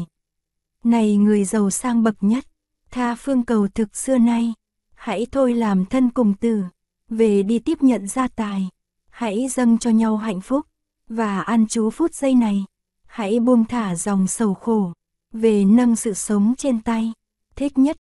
Này 0.84 1.18
người 1.18 1.44
giàu 1.44 1.70
sang 1.70 2.04
bậc 2.04 2.16
nhất, 2.22 2.46
tha 2.92 3.16
phương 3.16 3.46
cầu 3.46 3.68
thực 3.68 3.96
xưa 3.96 4.18
nay, 4.18 4.54
hãy 4.96 5.28
thôi 5.32 5.54
làm 5.54 5.86
thân 5.86 6.10
cùng 6.10 6.34
tử, 6.34 6.64
về 7.10 7.44
đi 7.44 7.60
tiếp 7.60 7.78
nhận 7.82 8.08
gia 8.08 8.28
tài, 8.28 8.70
hãy 9.10 9.48
dâng 9.48 9.78
cho 9.78 9.90
nhau 9.90 10.18
hạnh 10.18 10.42
phúc, 10.42 10.66
và 11.10 11.42
ăn 11.42 11.68
chú 11.68 11.90
phút 11.90 12.14
giây 12.14 12.36
này, 12.36 12.66
hãy 13.06 13.40
buông 13.40 13.66
thả 13.66 13.96
dòng 13.96 14.28
sầu 14.28 14.54
khổ, 14.54 14.94
về 15.34 15.66
nâng 15.66 15.96
sự 15.96 16.14
sống 16.14 16.54
trên 16.58 16.82
tay, 16.82 17.14
thích 17.56 17.78
nhất 17.78 17.96